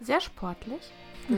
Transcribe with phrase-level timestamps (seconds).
[0.00, 0.80] Sehr sportlich.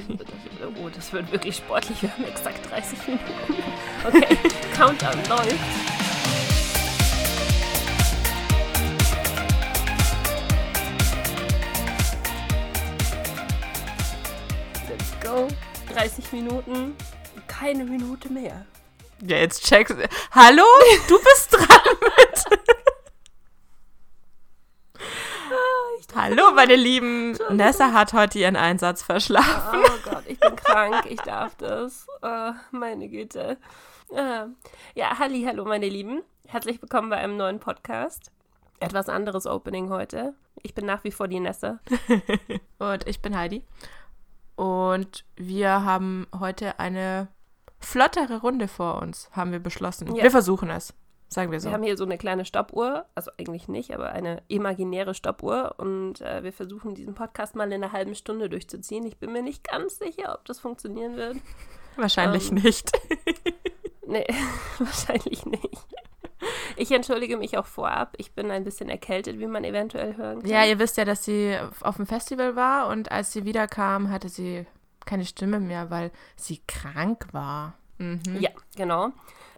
[0.82, 2.02] Oh, das wird wirklich sportlich.
[2.02, 3.62] Wir haben exakt 30 Minuten.
[4.06, 4.36] Okay,
[4.76, 5.54] Countdown läuft.
[14.88, 15.48] Let's go.
[15.94, 16.96] 30 Minuten.
[17.46, 18.66] Keine Minute mehr.
[19.22, 20.08] Ja, jetzt checkst du.
[20.32, 20.64] Hallo?
[21.08, 21.66] Du bist dran
[22.00, 22.44] mit.
[26.14, 27.38] Hallo, meine Lieben.
[27.50, 29.80] Nessa hat heute ihren Einsatz verschlafen.
[29.80, 31.06] Oh Gott, ich bin krank.
[31.08, 32.08] Ich darf das.
[32.20, 33.58] Oh, meine Güte.
[34.12, 34.46] Ah.
[34.96, 36.22] Ja, halli, hallo, meine Lieben.
[36.48, 38.32] Herzlich willkommen bei einem neuen Podcast.
[38.80, 40.34] Etwas anderes Opening heute.
[40.64, 41.78] Ich bin nach wie vor die Nessa.
[42.78, 43.62] Und ich bin Heidi.
[44.56, 47.28] Und wir haben heute eine
[47.78, 50.12] flottere Runde vor uns, haben wir beschlossen.
[50.16, 50.24] Ja.
[50.24, 50.92] Wir versuchen es,
[51.28, 51.68] sagen wir so.
[51.68, 56.20] Wir haben hier so eine kleine Stoppuhr, also eigentlich nicht, aber eine imaginäre Stoppuhr und
[56.20, 59.06] äh, wir versuchen diesen Podcast mal in einer halben Stunde durchzuziehen.
[59.06, 61.36] Ich bin mir nicht ganz sicher, ob das funktionieren wird.
[61.96, 62.92] Wahrscheinlich ähm, nicht.
[64.08, 64.26] Nee,
[64.78, 65.86] wahrscheinlich nicht.
[66.76, 68.14] Ich entschuldige mich auch vorab.
[68.16, 70.50] Ich bin ein bisschen erkältet, wie man eventuell hören kann.
[70.50, 74.30] Ja, ihr wisst ja, dass sie auf dem Festival war und als sie wiederkam, hatte
[74.30, 74.66] sie
[75.04, 77.74] keine Stimme mehr, weil sie krank war.
[77.98, 78.20] Mhm.
[78.40, 79.10] Ja, genau.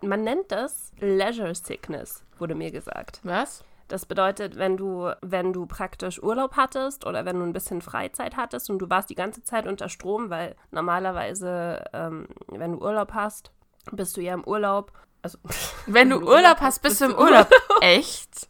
[0.03, 3.21] Man nennt das Leisure Sickness, wurde mir gesagt.
[3.23, 3.65] Was?
[3.89, 8.37] Das bedeutet, wenn du, wenn du praktisch Urlaub hattest oder wenn du ein bisschen Freizeit
[8.37, 13.13] hattest und du warst die ganze Zeit unter Strom, weil normalerweise, ähm, wenn du Urlaub
[13.15, 13.51] hast,
[13.91, 14.93] bist du ja im Urlaub.
[15.23, 15.39] Also,
[15.87, 17.51] Wenn du Urlaub hast, bist du im Urlaub.
[17.81, 18.49] Echt?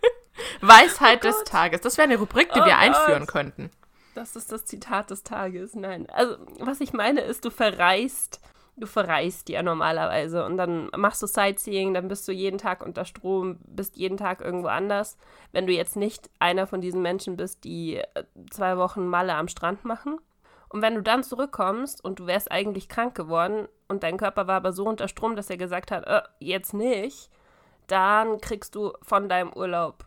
[0.60, 1.80] Weisheit des Tages.
[1.80, 2.80] Das wäre eine Rubrik, die Oh wir Gott.
[2.80, 3.70] einführen könnten.
[4.14, 5.74] Das ist das Zitat des Tages.
[5.74, 6.08] Nein.
[6.10, 8.40] Also, was ich meine ist, du verreist.
[8.78, 13.04] Du verreist ja normalerweise und dann machst du Sightseeing, dann bist du jeden Tag unter
[13.04, 15.16] Strom, bist jeden Tag irgendwo anders.
[15.52, 18.04] Wenn du jetzt nicht einer von diesen Menschen bist, die äh,
[18.50, 20.18] zwei Wochen Malle am Strand machen.
[20.68, 24.56] Und wenn du dann zurückkommst und du wärst eigentlich krank geworden und dein Körper war
[24.56, 27.30] aber so unter Strom, dass er gesagt hat, äh, jetzt nicht,
[27.88, 30.06] dann kriegst du von deinem Urlaub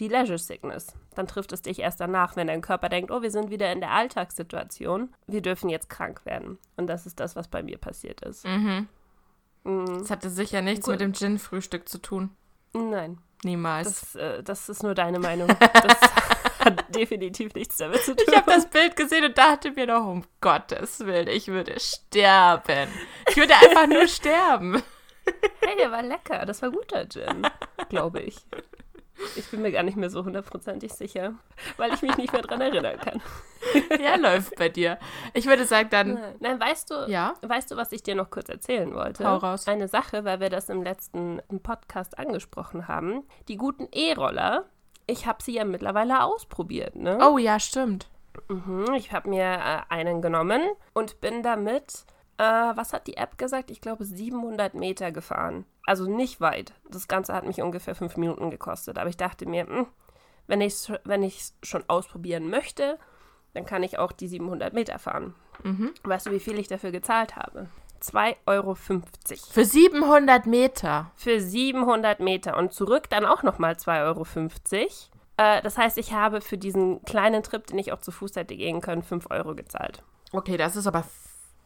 [0.00, 0.94] die Leisure Sickness.
[1.18, 3.80] Dann trifft es dich erst danach, wenn dein Körper denkt, oh, wir sind wieder in
[3.80, 6.58] der Alltagssituation, wir dürfen jetzt krank werden.
[6.76, 8.46] Und das ist das, was bei mir passiert ist.
[8.46, 8.86] Mhm.
[9.64, 9.98] Mhm.
[9.98, 10.92] Das hatte sicher nichts Gut.
[10.92, 12.30] mit dem Gin-Frühstück zu tun.
[12.72, 14.12] Nein, Niemals.
[14.12, 15.48] das, äh, das ist nur deine Meinung.
[15.48, 16.00] Das
[16.60, 18.24] hat definitiv nichts damit zu tun.
[18.28, 22.88] ich habe das Bild gesehen und dachte mir noch, um Gottes Willen, ich würde sterben.
[23.28, 24.80] Ich würde einfach nur sterben.
[25.62, 26.46] Hey, der war lecker.
[26.46, 27.42] Das war guter Gin,
[27.88, 28.36] glaube ich.
[29.36, 31.34] Ich bin mir gar nicht mehr so hundertprozentig sicher,
[31.76, 33.20] weil ich mich nicht mehr dran erinnern kann.
[34.00, 34.98] Ja, läuft bei dir.
[35.34, 38.30] Ich würde sagen, dann, Nein, Nein weißt du, ja, weißt du, was ich dir noch
[38.30, 39.28] kurz erzählen wollte?
[39.28, 39.66] Hau raus.
[39.66, 43.24] Eine Sache, weil wir das im letzten Podcast angesprochen haben.
[43.48, 44.64] Die guten E-Roller,
[45.06, 47.18] ich habe sie ja mittlerweile ausprobiert, ne?
[47.20, 48.08] oh ja, stimmt.
[48.48, 50.62] Mhm, ich habe mir äh, einen genommen
[50.94, 52.04] und bin damit,
[52.38, 53.70] äh, was hat die App gesagt?
[53.70, 55.64] Ich glaube 700 Meter gefahren.
[55.84, 56.72] Also nicht weit.
[56.88, 58.98] Das Ganze hat mich ungefähr fünf Minuten gekostet.
[58.98, 59.86] Aber ich dachte mir, hm,
[60.46, 62.98] wenn ich es wenn ich's schon ausprobieren möchte,
[63.54, 65.34] dann kann ich auch die 700 Meter fahren.
[65.64, 65.92] Mhm.
[66.04, 67.68] Weißt du, wie viel ich dafür gezahlt habe?
[68.00, 68.74] 2,50 Euro.
[68.74, 71.10] Für 700 Meter.
[71.16, 74.26] Für 700 Meter und zurück dann auch nochmal 2,50 Euro.
[75.36, 78.56] Äh, das heißt, ich habe für diesen kleinen Trip, den ich auch zu Fuß hätte
[78.56, 80.04] gehen können, 5 Euro gezahlt.
[80.32, 81.04] Okay, das ist aber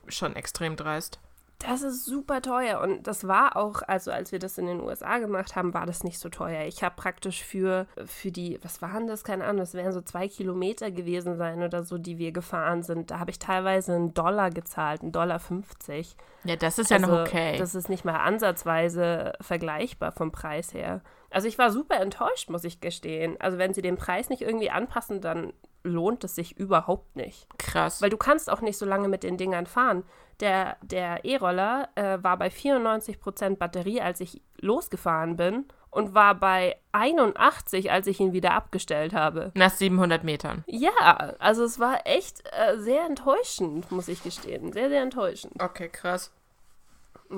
[0.08, 1.20] schon extrem dreist.
[1.66, 5.18] Das ist super teuer und das war auch, also als wir das in den USA
[5.18, 6.66] gemacht haben, war das nicht so teuer.
[6.66, 9.22] Ich habe praktisch für, für die, was waren das?
[9.22, 13.12] Keine Ahnung, das wären so zwei Kilometer gewesen sein oder so, die wir gefahren sind.
[13.12, 16.16] Da habe ich teilweise einen Dollar gezahlt, einen Dollar 50.
[16.44, 17.56] Ja, das ist ja also, noch okay.
[17.58, 21.00] Das ist nicht mal ansatzweise vergleichbar vom Preis her.
[21.30, 23.36] Also ich war super enttäuscht, muss ich gestehen.
[23.40, 25.52] Also wenn sie den Preis nicht irgendwie anpassen, dann
[25.82, 27.47] lohnt es sich überhaupt nicht.
[27.59, 28.03] Krass.
[28.03, 30.04] Weil du kannst auch nicht so lange mit den Dingern fahren.
[30.41, 36.76] Der der E-Roller äh, war bei 94% Batterie, als ich losgefahren bin und war bei
[36.93, 39.53] 81, als ich ihn wieder abgestellt habe.
[39.54, 40.65] Nach 700 Metern.
[40.66, 44.73] Ja, also es war echt äh, sehr enttäuschend, muss ich gestehen.
[44.73, 45.62] Sehr, sehr enttäuschend.
[45.62, 46.32] Okay, krass.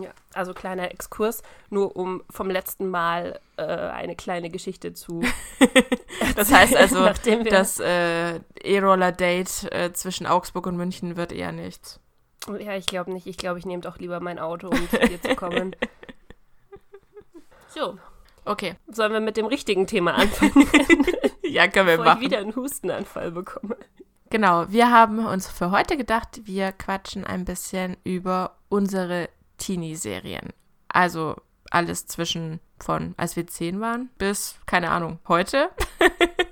[0.02, 5.22] Ja, also kleiner Exkurs, nur um vom letzten Mal äh, eine kleine Geschichte zu.
[6.36, 7.08] Das heißt also,
[7.50, 12.00] das äh, E-Roller-Date äh, zwischen Augsburg und München wird eher nichts.
[12.58, 13.26] Ja, ich glaube nicht.
[13.26, 15.76] Ich glaube, ich nehme doch lieber mein Auto, um zu dir zu kommen.
[17.68, 17.98] So,
[18.44, 20.68] Okay, sollen wir mit dem richtigen Thema anfangen,
[21.42, 22.20] ja, können wir bevor ich machen.
[22.20, 23.76] wieder einen Hustenanfall bekomme?
[24.28, 30.52] Genau, wir haben uns für heute gedacht, wir quatschen ein bisschen über unsere Teenie-Serien.
[30.88, 31.36] Also
[31.70, 35.70] alles zwischen von, als wir zehn waren, bis, keine Ahnung, heute.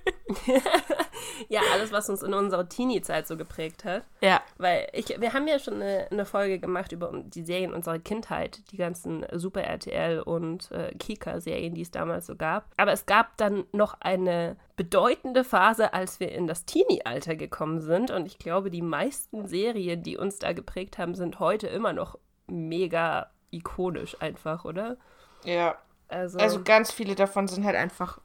[1.48, 4.04] Ja, alles, was uns in unserer Teenie-Zeit so geprägt hat.
[4.20, 4.40] Ja.
[4.58, 8.60] Weil ich, wir haben ja schon eine, eine Folge gemacht über die Serien unserer Kindheit,
[8.70, 12.70] die ganzen Super RTL und äh, Kika-Serien, die es damals so gab.
[12.76, 18.10] Aber es gab dann noch eine bedeutende Phase, als wir in das Teenie-Alter gekommen sind.
[18.10, 22.18] Und ich glaube, die meisten Serien, die uns da geprägt haben, sind heute immer noch
[22.52, 24.96] mega ikonisch einfach, oder?
[25.44, 25.76] Ja.
[26.08, 28.18] Also, also ganz viele davon sind halt einfach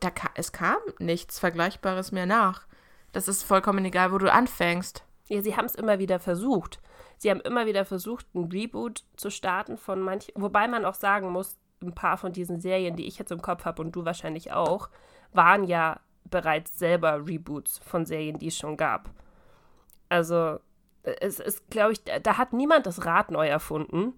[0.00, 2.66] da ka es kam nichts Vergleichbares mehr nach.
[3.12, 5.04] Das ist vollkommen egal, wo du anfängst.
[5.28, 6.80] Ja, sie haben es immer wieder versucht.
[7.18, 10.32] Sie haben immer wieder versucht, ein Reboot zu starten von manchen.
[10.36, 13.64] Wobei man auch sagen muss, ein paar von diesen Serien, die ich jetzt im Kopf
[13.64, 14.88] habe und du wahrscheinlich auch,
[15.32, 19.10] waren ja bereits selber Reboots von Serien, die es schon gab.
[20.08, 20.60] Also,
[21.02, 24.14] es ist, glaube ich, da hat niemand das Rad neu erfunden.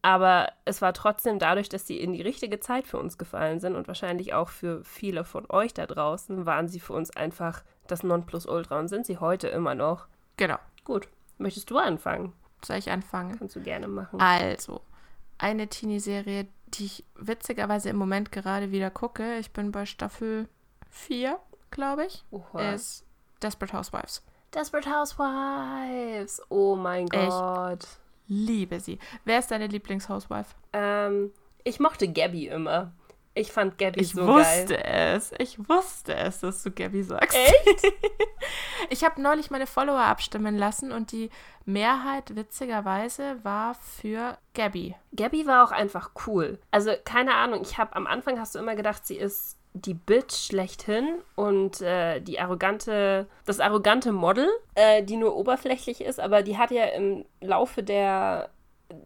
[0.00, 3.74] Aber es war trotzdem dadurch, dass sie in die richtige Zeit für uns gefallen sind
[3.74, 8.04] und wahrscheinlich auch für viele von euch da draußen, waren sie für uns einfach das
[8.04, 10.06] Nonplusultra und sind sie heute immer noch.
[10.36, 10.58] Genau.
[10.84, 11.08] Gut.
[11.38, 12.32] Möchtest du anfangen?
[12.64, 13.36] Soll ich anfangen?
[13.38, 14.20] Kannst du gerne machen.
[14.20, 14.82] Also,
[15.36, 19.38] eine Teenie-Serie, die ich witzigerweise im Moment gerade wieder gucke.
[19.38, 20.48] Ich bin bei Staffel
[20.90, 21.38] 4,
[21.70, 22.24] glaube ich.
[22.30, 22.72] Oha.
[22.72, 23.04] Ist
[23.42, 24.24] Desperate Housewives.
[24.54, 26.40] Desperate Housewives.
[26.48, 27.84] Oh mein Gott.
[27.84, 27.88] Ich
[28.28, 28.98] liebe sie.
[29.24, 30.54] Wer ist deine Lieblingshousewife?
[30.72, 31.32] Ähm,
[31.64, 32.92] ich mochte Gabby immer.
[33.34, 34.40] Ich fand Gabby ich so geil.
[34.40, 35.32] Ich wusste es.
[35.38, 37.36] Ich wusste es, dass du Gabby sagst.
[37.36, 37.92] Echt?
[38.90, 41.30] ich habe neulich meine Follower abstimmen lassen und die
[41.64, 44.96] Mehrheit witzigerweise war für Gabby.
[45.14, 46.58] Gabby war auch einfach cool.
[46.70, 50.34] Also keine Ahnung, ich habe am Anfang hast du immer gedacht, sie ist die Bitch
[50.34, 56.58] schlechthin und äh, die arrogante, das arrogante Model, äh, die nur oberflächlich ist, aber die
[56.58, 58.50] hat ja im Laufe der,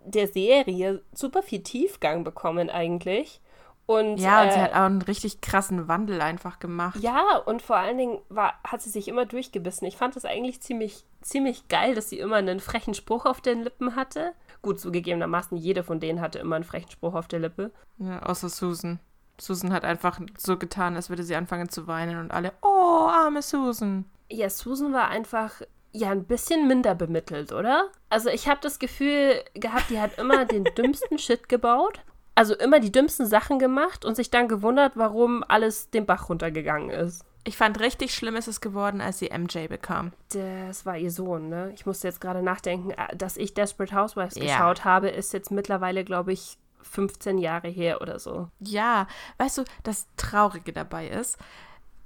[0.06, 3.40] der Serie super viel Tiefgang bekommen eigentlich.
[3.86, 6.98] Und, ja, und äh, sie hat auch einen richtig krassen Wandel einfach gemacht.
[7.02, 9.86] Ja, und vor allen Dingen war, hat sie sich immer durchgebissen.
[9.86, 13.62] Ich fand es eigentlich ziemlich, ziemlich geil, dass sie immer einen frechen Spruch auf den
[13.62, 14.32] Lippen hatte.
[14.62, 17.72] Gut, zugegebenermaßen, jede von denen hatte immer einen frechen Spruch auf der Lippe.
[17.98, 19.00] Ja, außer Susan.
[19.38, 23.42] Susan hat einfach so getan, als würde sie anfangen zu weinen und alle, oh, arme
[23.42, 24.04] Susan.
[24.30, 25.62] Ja, Susan war einfach
[25.92, 27.88] ja ein bisschen minder bemittelt, oder?
[28.08, 32.00] Also ich habe das Gefühl gehabt, die hat immer den dümmsten Shit gebaut,
[32.34, 36.90] also immer die dümmsten Sachen gemacht und sich dann gewundert, warum alles den Bach runtergegangen
[36.90, 37.24] ist.
[37.44, 40.12] Ich fand richtig schlimm ist es geworden, als sie MJ bekam.
[40.32, 41.72] Das war ihr Sohn, ne?
[41.74, 44.44] Ich musste jetzt gerade nachdenken, äh, dass ich Desperate Housewives ja.
[44.44, 48.48] geschaut habe, ist jetzt mittlerweile, glaube ich, 15 Jahre her oder so.
[48.60, 49.06] Ja,
[49.38, 51.38] weißt du, das Traurige dabei ist,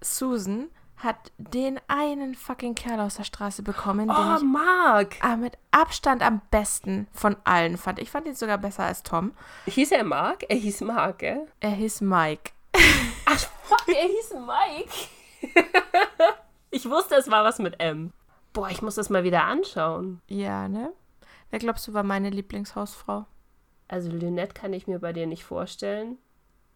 [0.01, 5.17] Susan hat den einen fucking Kerl aus der Straße bekommen, oh, den ich Mark.
[5.21, 7.99] Ah, mit Abstand am besten von allen fand.
[7.99, 9.33] Ich fand ihn sogar besser als Tom.
[9.67, 10.45] Hieß er Mark?
[10.49, 11.47] Er hieß Mark, gell?
[11.61, 12.53] Er hieß Mike.
[13.27, 15.65] Ach, fuck, er hieß Mike.
[16.71, 18.13] ich wusste, es war was mit M.
[18.55, 20.23] Boah, ich muss das mal wieder anschauen.
[20.29, 20.93] Ja, ne?
[21.51, 23.27] Wer glaubst du war meine Lieblingshausfrau?
[23.89, 26.19] Also Lynette kann ich mir bei dir nicht vorstellen.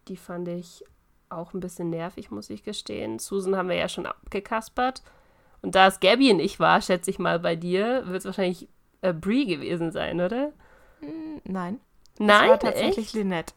[0.07, 0.83] Die fand ich
[1.29, 3.19] auch ein bisschen nervig, muss ich gestehen.
[3.19, 5.01] Susan haben wir ja schon abgekaspert.
[5.61, 8.67] Und da es Gabby und ich war, schätze ich mal bei dir, wird es wahrscheinlich
[9.01, 10.51] äh, Brie gewesen sein, oder?
[10.99, 11.79] Hm, nein.
[12.17, 13.15] Nein, das war tatsächlich echt?
[13.15, 13.53] Lynette.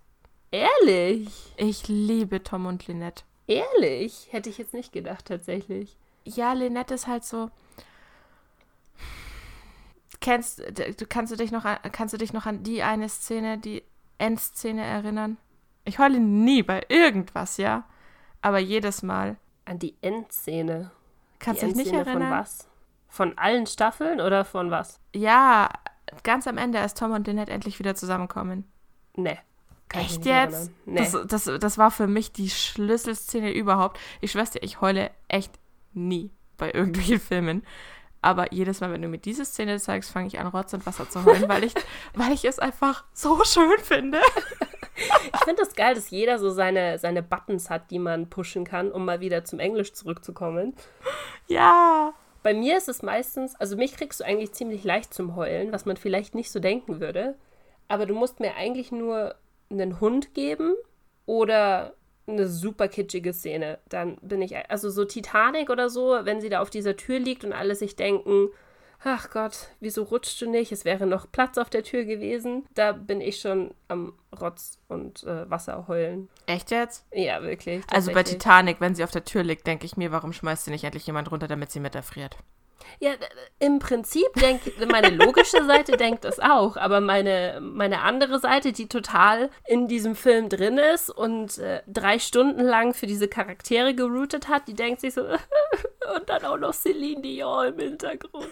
[0.50, 1.28] Ehrlich?
[1.56, 3.24] Ich liebe Tom und Lynette.
[3.46, 4.28] Ehrlich?
[4.30, 5.96] Hätte ich jetzt nicht gedacht, tatsächlich.
[6.24, 7.50] Ja, Lynette ist halt so
[10.20, 13.58] kennst du kannst du dich noch an, kannst du dich noch an die eine Szene,
[13.58, 13.82] die
[14.18, 15.36] Endszene erinnern?
[15.84, 17.84] Ich heule nie bei irgendwas, ja,
[18.40, 20.90] aber jedes Mal an die Endszene.
[21.38, 22.22] Kannst du dich nicht erinnern?
[22.22, 22.68] Von was?
[23.08, 25.00] Von allen Staffeln oder von was?
[25.14, 25.68] Ja,
[26.22, 28.64] ganz am Ende, als Tom und Lynette endlich wieder zusammenkommen.
[29.16, 29.38] Nee.
[29.92, 30.72] Echt jetzt?
[30.86, 30.98] Nee.
[30.98, 34.00] Das, das, das war für mich die Schlüsselszene überhaupt.
[34.20, 35.52] Ich schwör's dir, ich heule echt
[35.92, 37.62] nie bei irgendwelchen Filmen.
[38.24, 41.10] Aber jedes Mal, wenn du mir diese Szene zeigst, fange ich an, Rotz und Wasser
[41.10, 41.74] zu heulen, weil ich,
[42.14, 44.18] weil ich es einfach so schön finde.
[44.96, 48.64] Ich finde es das geil, dass jeder so seine, seine Buttons hat, die man pushen
[48.64, 50.74] kann, um mal wieder zum Englisch zurückzukommen.
[51.48, 52.14] Ja.
[52.42, 55.84] Bei mir ist es meistens, also mich kriegst du eigentlich ziemlich leicht zum Heulen, was
[55.84, 57.36] man vielleicht nicht so denken würde.
[57.88, 59.34] Aber du musst mir eigentlich nur
[59.68, 60.74] einen Hund geben
[61.26, 61.92] oder
[62.26, 63.78] eine super kitschige Szene.
[63.88, 67.44] Dann bin ich, also so Titanic oder so, wenn sie da auf dieser Tür liegt
[67.44, 68.48] und alle sich denken,
[69.04, 70.72] ach Gott, wieso rutscht du nicht?
[70.72, 72.64] Es wäre noch Platz auf der Tür gewesen.
[72.74, 76.28] Da bin ich schon am Rotz und äh, Wasser heulen.
[76.46, 77.04] Echt jetzt?
[77.12, 77.84] Ja, wirklich.
[77.90, 80.70] Also bei Titanic, wenn sie auf der Tür liegt, denke ich mir, warum schmeißt sie
[80.70, 82.36] nicht endlich jemand runter, damit sie mit erfriert?
[83.00, 83.12] Ja,
[83.58, 88.88] im Prinzip denkt meine logische Seite denkt das auch, aber meine, meine andere Seite, die
[88.88, 94.48] total in diesem Film drin ist und äh, drei Stunden lang für diese Charaktere geroutet
[94.48, 98.48] hat, die denkt sich so, und dann auch noch Celine Dion im Hintergrund.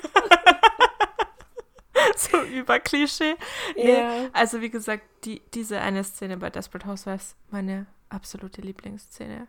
[2.17, 3.37] so über Klischee.
[3.77, 4.29] Nee, yeah.
[4.33, 9.47] Also wie gesagt, die, diese eine Szene bei Desperate Housewives, meine absolute Lieblingsszene.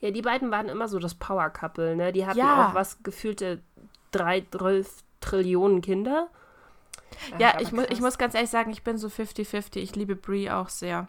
[0.00, 2.12] Ja, die beiden waren immer so das Power-Couple, ne?
[2.12, 2.68] Die hatten ja.
[2.68, 3.62] auch was gefühlte
[4.10, 4.88] drei, zwölf
[5.20, 6.28] Trillionen Kinder.
[7.32, 9.78] Ja, ja ich, mu ich muss ganz ehrlich sagen, ich bin so 50-50.
[9.78, 11.08] Ich liebe Brie auch sehr.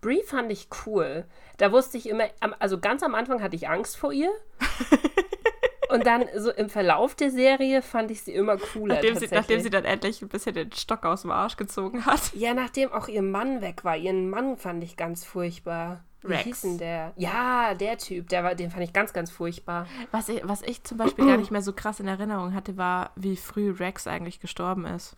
[0.00, 1.24] Brie fand ich cool.
[1.56, 2.24] Da wusste ich immer,
[2.58, 4.30] also ganz am Anfang hatte ich Angst vor ihr.
[5.90, 8.94] Und dann so im Verlauf der Serie fand ich sie immer cooler.
[8.94, 12.32] Nachdem sie, nachdem sie dann endlich ein bisschen den Stock aus dem Arsch gezogen hat.
[12.34, 13.96] Ja, nachdem auch ihr Mann weg war.
[13.96, 16.04] Ihren Mann fand ich ganz furchtbar.
[16.22, 16.44] Wie Rex.
[16.44, 17.12] hieß denn der?
[17.16, 19.86] Ja, der Typ, der war, den fand ich ganz, ganz furchtbar.
[20.10, 23.12] Was ich, was ich zum Beispiel gar nicht mehr so krass in Erinnerung hatte, war,
[23.16, 25.16] wie früh Rex eigentlich gestorben ist.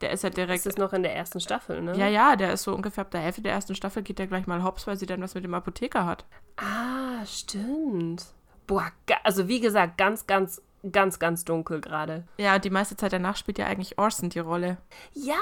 [0.00, 0.64] Der ist ja direkt.
[0.64, 1.96] Das ist noch in der ersten Staffel, ne?
[1.96, 4.46] Ja, ja, der ist so ungefähr ab der Hälfte der ersten Staffel geht der gleich
[4.46, 6.24] mal hops, weil sie dann was mit dem Apotheker hat.
[6.56, 8.26] Ah, stimmt.
[8.66, 8.92] Boah,
[9.24, 12.24] also wie gesagt, ganz, ganz, ganz, ganz dunkel gerade.
[12.36, 14.76] Ja, die meiste Zeit danach spielt ja eigentlich Orson die Rolle.
[15.14, 15.34] Ja,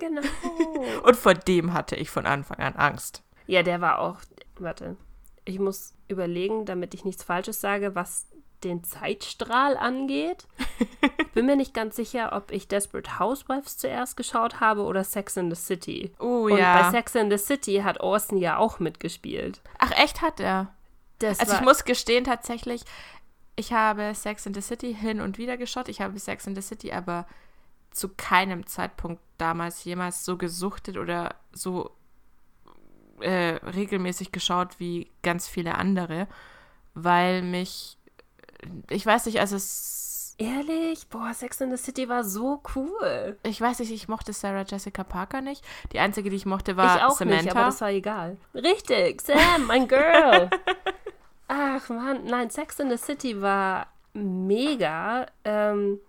[0.00, 0.22] genau.
[1.04, 3.22] Und vor dem hatte ich von Anfang an Angst.
[3.46, 4.18] Ja, der war auch.
[4.58, 4.96] Warte.
[5.44, 8.26] Ich muss überlegen, damit ich nichts Falsches sage, was
[8.64, 10.46] den Zeitstrahl angeht.
[11.18, 15.36] Ich bin mir nicht ganz sicher, ob ich Desperate Housewives zuerst geschaut habe oder Sex
[15.36, 16.12] in the City.
[16.18, 16.82] Oh Und ja.
[16.82, 19.60] bei Sex in the City hat Orson ja auch mitgespielt.
[19.78, 20.68] Ach, echt hat er?
[21.18, 22.82] Das also ich muss gestehen tatsächlich,
[23.56, 25.88] ich habe Sex in the City hin und wieder geschaut.
[25.88, 27.26] Ich habe Sex in the City aber
[27.90, 31.90] zu keinem Zeitpunkt damals jemals so gesuchtet oder so
[33.20, 36.26] äh, regelmäßig geschaut wie ganz viele andere,
[36.94, 37.98] weil mich,
[38.90, 40.34] ich weiß nicht, also es.
[40.38, 41.08] Ehrlich?
[41.08, 43.38] Boah, Sex in the City war so cool.
[43.42, 45.64] Ich weiß nicht, ich mochte Sarah Jessica Parker nicht.
[45.92, 47.42] Die einzige, die ich mochte, war ich auch Samantha.
[47.42, 48.36] Nicht, aber das war egal.
[48.54, 50.50] Richtig, Sam, mein Girl.
[51.48, 55.26] Ach man, nein, Sex in the City war mega.
[55.44, 56.00] Ähm,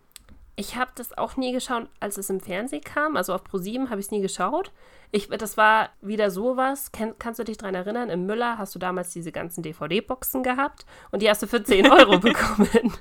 [0.59, 3.15] ich habe das auch nie geschaut, als es im Fernsehen kam.
[3.15, 4.71] Also auf ProSieben habe ich es nie geschaut.
[5.11, 6.91] Ich, das war wieder sowas.
[6.91, 8.09] Kann, kannst du dich daran erinnern?
[8.09, 11.87] Im Müller hast du damals diese ganzen DVD-Boxen gehabt und die hast du für 10
[11.91, 12.91] Euro bekommen.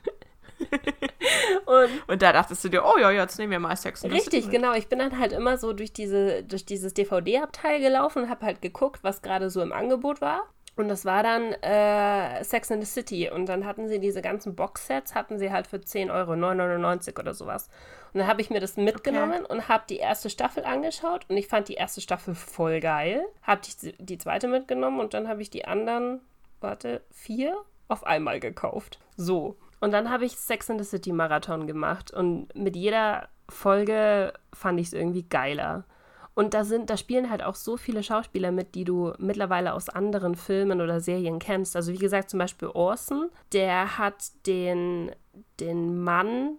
[1.64, 4.74] und, und, da dachtest du dir, oh ja, jetzt nehmen wir mal Sex Richtig, genau.
[4.74, 8.60] Ich bin dann halt immer so durch, diese, durch dieses DVD-Abteil gelaufen und habe halt
[8.60, 10.42] geguckt, was gerade so im Angebot war.
[10.76, 13.30] Und das war dann äh, Sex in the City.
[13.30, 17.32] Und dann hatten sie diese ganzen Boxsets, hatten sie halt für 10 Euro, 9,99 oder
[17.32, 17.68] sowas.
[18.12, 19.52] Und dann habe ich mir das mitgenommen okay.
[19.52, 21.24] und habe die erste Staffel angeschaut.
[21.28, 23.24] Und ich fand die erste Staffel voll geil.
[23.42, 26.20] Habe die, die zweite mitgenommen und dann habe ich die anderen,
[26.60, 27.56] warte, vier
[27.88, 28.98] auf einmal gekauft.
[29.16, 29.56] So.
[29.80, 32.10] Und dann habe ich Sex in the City Marathon gemacht.
[32.10, 35.84] Und mit jeder Folge fand ich es irgendwie geiler.
[36.36, 39.88] Und da sind, da spielen halt auch so viele Schauspieler mit, die du mittlerweile aus
[39.88, 41.74] anderen Filmen oder Serien kennst.
[41.74, 45.12] Also wie gesagt, zum Beispiel Orson, der hat den,
[45.60, 46.58] den Mann,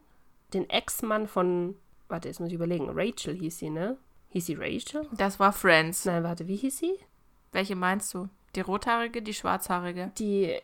[0.56, 1.76] den Ex-Mann von,
[2.08, 3.98] warte, jetzt muss ich überlegen, Rachel hieß sie, ne?
[4.30, 5.06] Hieß sie Rachel?
[5.12, 6.06] Das war Friends.
[6.06, 6.96] Nein, warte, wie hieß sie?
[7.52, 8.30] Welche meinst du?
[8.56, 10.12] Die rothaarige, die schwarzhaarige?
[10.18, 10.58] Die,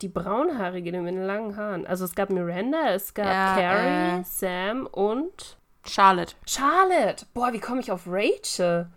[0.00, 1.86] die braunhaarige, die mit den langen Haaren.
[1.86, 5.59] Also es gab Miranda, es gab ja, Carrie, äh, Sam und
[5.90, 6.34] Charlotte.
[6.46, 7.26] Charlotte.
[7.34, 8.88] Boah, wie komme ich auf Rachel?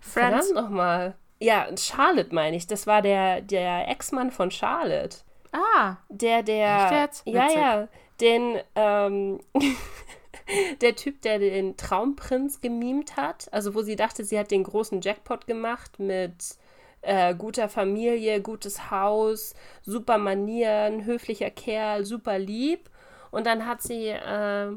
[0.00, 0.48] Friends.
[0.48, 1.14] Verdammt nochmal.
[1.40, 2.66] Ja, Charlotte meine ich.
[2.66, 5.18] Das war der, der Ex-Mann von Charlotte.
[5.52, 5.96] Ah.
[6.08, 7.10] Der, der.
[7.24, 7.88] Ja, ja.
[8.20, 9.40] Den, ähm,
[10.80, 13.48] der Typ, der den Traumprinz gemimt hat.
[13.52, 16.56] Also, wo sie dachte, sie hat den großen Jackpot gemacht mit
[17.02, 22.90] äh, guter Familie, gutes Haus, super Manieren, höflicher Kerl, super lieb.
[23.30, 24.72] Und dann hat sie äh,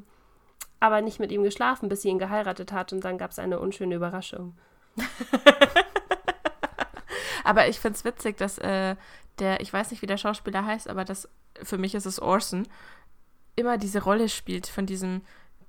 [0.81, 3.59] aber nicht mit ihm geschlafen, bis sie ihn geheiratet hat und dann gab es eine
[3.59, 4.57] unschöne Überraschung.
[7.45, 8.95] aber ich finde es witzig, dass äh,
[9.39, 11.29] der, ich weiß nicht, wie der Schauspieler heißt, aber das,
[11.61, 12.67] für mich ist es Orson,
[13.55, 15.21] immer diese Rolle spielt von diesem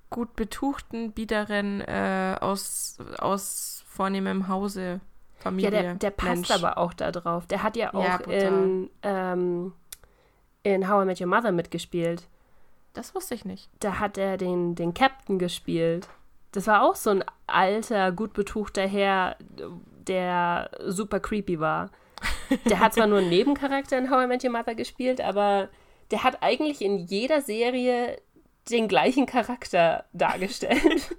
[0.08, 5.00] gut betuchten, biederen, äh, aus, aus vornehmem Hause,
[5.36, 5.72] Familie.
[5.72, 6.50] Ja, der, der passt Mensch.
[6.50, 7.46] aber auch da drauf.
[7.46, 9.72] Der hat ja auch ja, in, ähm,
[10.62, 12.28] in How I Met Your Mother mitgespielt.
[12.92, 13.70] Das wusste ich nicht.
[13.80, 16.08] Da hat er den, den Captain gespielt.
[16.52, 19.36] Das war auch so ein alter, gut betuchter Herr,
[20.06, 21.90] der super creepy war.
[22.66, 25.70] Der hat zwar nur einen Nebencharakter in How I Met Your Mother gespielt, aber
[26.10, 28.20] der hat eigentlich in jeder Serie
[28.70, 30.82] den gleichen Charakter dargestellt.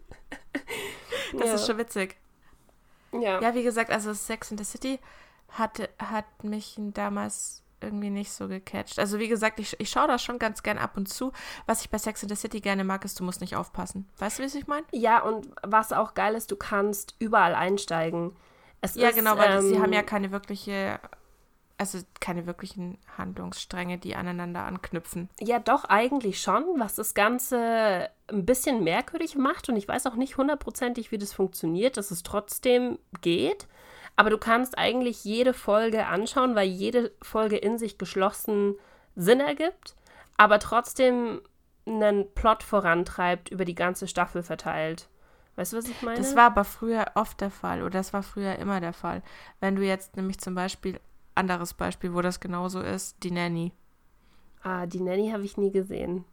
[1.33, 1.55] das ja.
[1.55, 2.15] ist schon witzig.
[3.11, 3.41] Ja.
[3.41, 4.99] Ja, wie gesagt, also Sex in the City
[5.49, 8.99] hat, hat mich damals irgendwie nicht so gecatcht.
[8.99, 11.31] Also wie gesagt, ich, ich schaue das schon ganz gern ab und zu.
[11.65, 14.09] Was ich bei Sex in the City gerne mag, ist, du musst nicht aufpassen.
[14.17, 14.85] Weißt du, wie ich meine?
[14.91, 18.35] Ja, und was auch geil ist, du kannst überall einsteigen.
[18.81, 20.99] Es ja, ist, genau, weil ähm, sie haben ja keine wirkliche
[21.77, 25.29] also keine wirklichen Handlungsstränge, die aneinander anknüpfen.
[25.39, 29.69] Ja, doch, eigentlich schon, was das Ganze ein bisschen merkwürdig macht.
[29.69, 33.67] Und ich weiß auch nicht hundertprozentig, wie das funktioniert, dass es trotzdem geht.
[34.15, 38.75] Aber du kannst eigentlich jede Folge anschauen, weil jede Folge in sich geschlossen
[39.15, 39.95] Sinn ergibt,
[40.37, 41.41] aber trotzdem
[41.85, 45.09] einen Plot vorantreibt, über die ganze Staffel verteilt.
[45.55, 46.17] Weißt du, was ich meine?
[46.17, 49.21] Das war aber früher oft der Fall oder das war früher immer der Fall.
[49.59, 50.99] Wenn du jetzt nämlich zum Beispiel,
[51.35, 53.71] anderes Beispiel, wo das genauso ist, die Nanny.
[54.63, 56.25] Ah, die Nanny habe ich nie gesehen.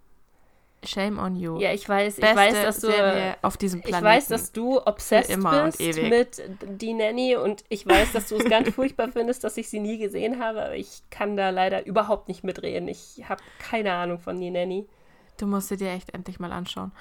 [0.82, 1.58] Shame on you.
[1.58, 4.04] Ja, ich weiß, ich weiß, dass du Serie auf diesem Planeten.
[4.04, 6.42] Ich weiß, dass du obsessed bist mit
[6.80, 9.98] die Nanny und ich weiß, dass du es ganz furchtbar findest, dass ich sie nie
[9.98, 12.88] gesehen habe, aber ich kann da leider überhaupt nicht mitreden.
[12.88, 14.88] Ich habe keine Ahnung von die Nanny.
[15.36, 16.92] Du musst sie dir echt endlich mal anschauen.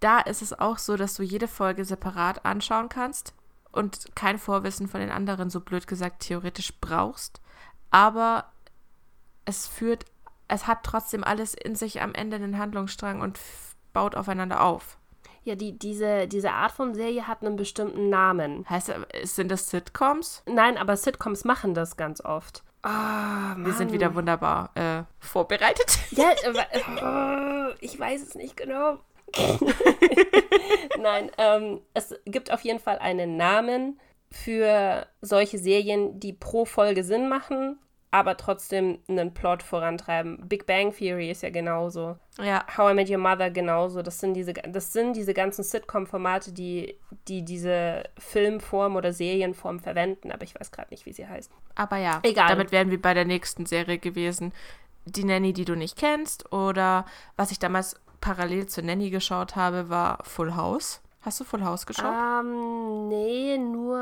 [0.00, 3.34] Da ist es auch so, dass du jede Folge separat anschauen kannst
[3.72, 7.40] und kein Vorwissen von den anderen, so blöd gesagt, theoretisch brauchst.
[7.90, 8.46] Aber
[9.44, 10.04] es führt
[10.48, 13.38] es hat trotzdem alles in sich am Ende den Handlungsstrang und
[13.92, 14.98] baut aufeinander auf.
[15.44, 18.68] Ja, die, diese, diese Art von Serie hat einen bestimmten Namen.
[18.68, 20.42] Heißt, sind das Sitcoms?
[20.46, 22.64] Nein, aber Sitcoms machen das ganz oft.
[22.82, 25.98] Oh, Wir sind wieder wunderbar äh, vorbereitet.
[26.10, 28.98] Ja, äh, ich weiß es nicht genau.
[31.00, 34.00] Nein, ähm, es gibt auf jeden Fall einen Namen
[34.30, 37.78] für solche Serien, die pro Folge Sinn machen
[38.16, 40.38] aber trotzdem einen Plot vorantreiben.
[40.48, 42.16] Big Bang Theory ist ja genauso.
[42.42, 42.64] Ja.
[42.74, 44.00] How I Met Your Mother genauso.
[44.00, 50.32] Das sind diese, das sind diese ganzen Sitcom-Formate, die, die diese Filmform oder Serienform verwenden,
[50.32, 51.52] aber ich weiß gerade nicht, wie sie heißt.
[51.74, 52.48] Aber ja, Egal.
[52.48, 54.54] damit wären wir bei der nächsten Serie gewesen.
[55.04, 57.04] Die Nanny, die du nicht kennst, oder
[57.36, 61.02] was ich damals parallel zur Nanny geschaut habe, war Full House.
[61.26, 62.14] Hast du Full House geschaut?
[62.14, 63.98] Ähm, nee, nur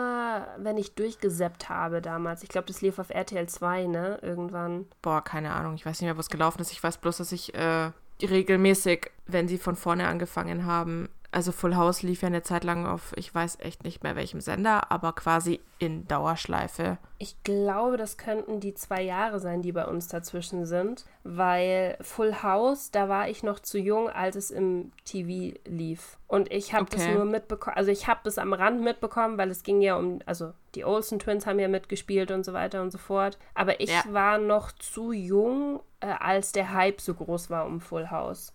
[0.59, 2.43] wenn ich durchgeseppt habe damals.
[2.43, 4.19] Ich glaube, das lief auf RTL 2, ne?
[4.21, 4.85] Irgendwann.
[5.01, 5.73] Boah, keine Ahnung.
[5.75, 6.71] Ich weiß nicht mehr, wo es gelaufen ist.
[6.71, 11.75] Ich weiß bloß, dass ich äh, regelmäßig, wenn sie von vorne angefangen haben, also Full
[11.75, 15.13] House lief ja eine Zeit lang auf, ich weiß echt nicht mehr welchem Sender, aber
[15.13, 16.99] quasi in Dauerschleife.
[17.19, 22.43] Ich glaube, das könnten die zwei Jahre sein, die bei uns dazwischen sind, weil Full
[22.45, 26.19] House, da war ich noch zu jung, als es im TV lief.
[26.29, 26.97] Und ich habe okay.
[26.99, 30.21] das nur mitbekommen, also ich habe das am Rand mitbekommen, weil es ging ja um,
[30.27, 33.39] also die Olsen Twins haben ja mitgespielt und so weiter und so fort.
[33.55, 34.05] Aber ich ja.
[34.11, 38.53] war noch zu jung, äh, als der Hype so groß war um Full House.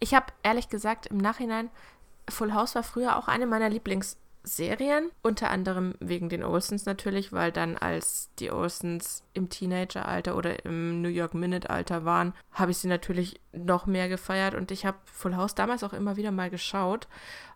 [0.00, 1.70] Ich habe ehrlich gesagt im Nachhinein
[2.28, 7.52] Full House war früher auch eine meiner Lieblingsserien, unter anderem wegen den Olsens natürlich, weil
[7.52, 12.78] dann als die Olsens im Teenageralter oder im New York Minute Alter waren, habe ich
[12.78, 16.50] sie natürlich noch mehr gefeiert und ich habe Full House damals auch immer wieder mal
[16.50, 17.08] geschaut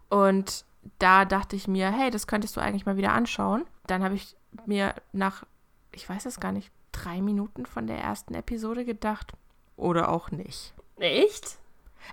[0.09, 0.65] und
[0.99, 3.67] da dachte ich mir, hey, das könntest du eigentlich mal wieder anschauen.
[3.87, 5.45] Dann habe ich mir nach,
[5.93, 9.33] ich weiß es gar nicht, drei Minuten von der ersten Episode gedacht.
[9.77, 10.75] Oder auch nicht.
[10.97, 11.59] Echt?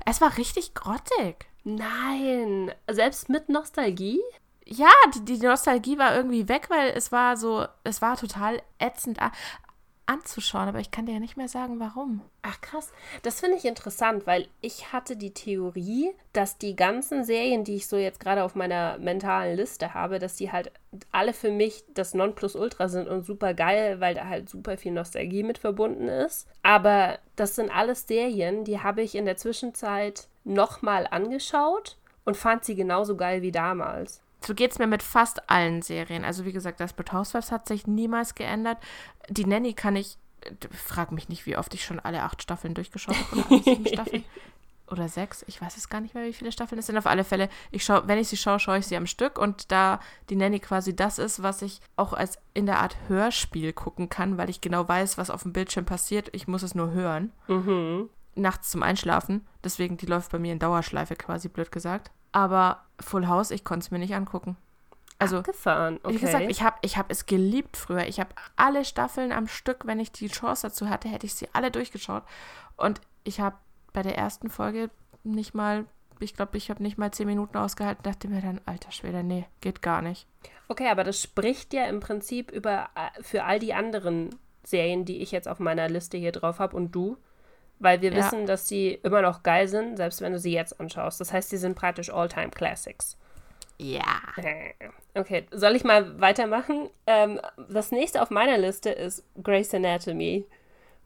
[0.05, 1.47] Es war richtig grottig.
[1.63, 4.21] Nein, selbst mit Nostalgie?
[4.65, 9.19] Ja, die, die, Nostalgie war irgendwie weg, weil es war so, es war total ätzend
[10.07, 12.21] anzuschauen, aber ich kann dir ja nicht mehr sagen, warum.
[12.41, 12.91] Ach krass,
[13.23, 17.87] das finde ich interessant, weil ich hatte die Theorie, dass die ganzen Serien, die ich
[17.87, 20.71] so jetzt gerade auf meiner mentalen Liste habe, dass die halt
[21.11, 25.43] alle für mich das Nonplusultra sind und super geil, weil da halt super viel Nostalgie
[25.43, 26.47] mit verbunden ist.
[26.63, 32.65] Aber das sind alles Serien, die habe ich in der Zwischenzeit nochmal angeschaut und fand
[32.65, 34.21] sie genauso geil wie damals.
[34.45, 36.23] So geht es mir mit fast allen Serien.
[36.23, 38.77] Also wie gesagt, das Housewives hat sich niemals geändert.
[39.29, 40.17] Die Nanny kann ich,
[40.71, 44.23] frag mich nicht, wie oft ich schon alle acht Staffeln durchgeschaut habe oder sieben Staffeln.
[44.89, 46.97] Oder sechs, ich weiß es gar nicht mehr, wie viele Staffeln es sind.
[46.97, 49.37] Auf alle Fälle, ich schau, wenn ich sie schaue, schaue ich sie am Stück.
[49.37, 53.73] Und da die Nanny quasi das ist, was ich auch als in der Art Hörspiel
[53.73, 56.29] gucken kann, weil ich genau weiß, was auf dem Bildschirm passiert.
[56.31, 57.33] Ich muss es nur hören.
[57.47, 58.09] Mhm.
[58.35, 59.45] Nachts zum Einschlafen.
[59.61, 62.11] Deswegen, die läuft bei mir in Dauerschleife quasi, blöd gesagt.
[62.31, 64.57] Aber Full House, ich konnte es mir nicht angucken.
[65.19, 65.99] Also, Abgefahren.
[66.03, 66.15] Okay.
[66.15, 68.05] wie gesagt, ich habe ich hab es geliebt früher.
[68.07, 71.47] Ich habe alle Staffeln am Stück, wenn ich die Chance dazu hatte, hätte ich sie
[71.53, 72.23] alle durchgeschaut.
[72.75, 73.55] Und ich habe
[73.93, 74.91] bei der ersten Folge
[75.23, 75.85] nicht mal,
[76.19, 79.45] ich glaube, ich habe nicht mal zehn Minuten ausgehalten, dachte mir dann, alter Schwede, nee,
[79.61, 80.27] geht gar nicht.
[80.67, 85.21] Okay, aber das spricht ja im Prinzip über äh, für all die anderen Serien, die
[85.21, 87.17] ich jetzt auf meiner Liste hier drauf habe und du
[87.79, 88.17] weil wir ja.
[88.17, 91.19] wissen, dass sie immer noch geil sind, selbst wenn du sie jetzt anschaust.
[91.21, 93.17] Das heißt, sie sind praktisch All-Time Classics.
[93.79, 94.21] Ja.
[95.13, 96.89] Okay, soll ich mal weitermachen?
[97.05, 100.45] Ähm, das nächste auf meiner Liste ist Grey's Anatomy.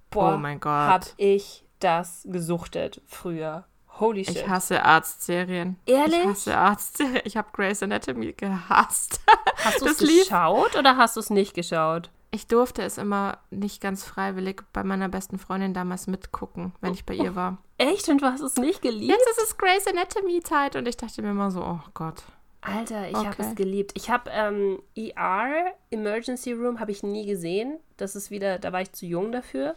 [0.10, 0.72] Boah, oh mein Gott.
[0.72, 3.66] hab ich das gesuchtet früher.
[4.00, 4.38] Holy shit.
[4.38, 5.78] Ich hasse Arztserien.
[5.86, 6.20] Ehrlich?
[6.20, 7.22] Ich hasse Arztserien.
[7.26, 9.22] Ich habe Grey's Anatomy gehasst.
[9.58, 12.10] Hast du es geschaut oder hast du es nicht geschaut?
[12.34, 17.06] Ich durfte es immer nicht ganz freiwillig bei meiner besten Freundin damals mitgucken, wenn ich
[17.06, 17.58] bei ihr war.
[17.78, 18.08] Echt?
[18.08, 19.12] Und du hast es nicht geliebt?
[19.12, 22.24] Jetzt ist es Grey's Anatomy Zeit und ich dachte mir immer so, oh Gott.
[22.62, 23.44] Alter, ich habe Okay.
[23.50, 23.92] es geliebt.
[23.96, 27.80] Ich habe ähm, ER, Emergency Room, habe ich nie gesehen.
[27.98, 29.76] Das ist wieder, da war ich zu jung dafür.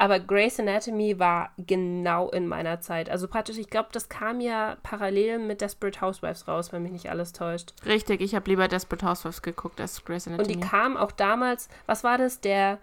[0.00, 3.10] Aber Grey's Anatomy war genau in meiner Zeit.
[3.10, 7.10] Also praktisch, ich glaube, das kam ja parallel mit Desperate Housewives raus, wenn mich nicht
[7.10, 7.74] alles täuscht.
[7.84, 10.54] Richtig, ich habe lieber Desperate Housewives geguckt als Grey's Und Anatomy.
[10.56, 12.78] die kam auch damals, was war das, der,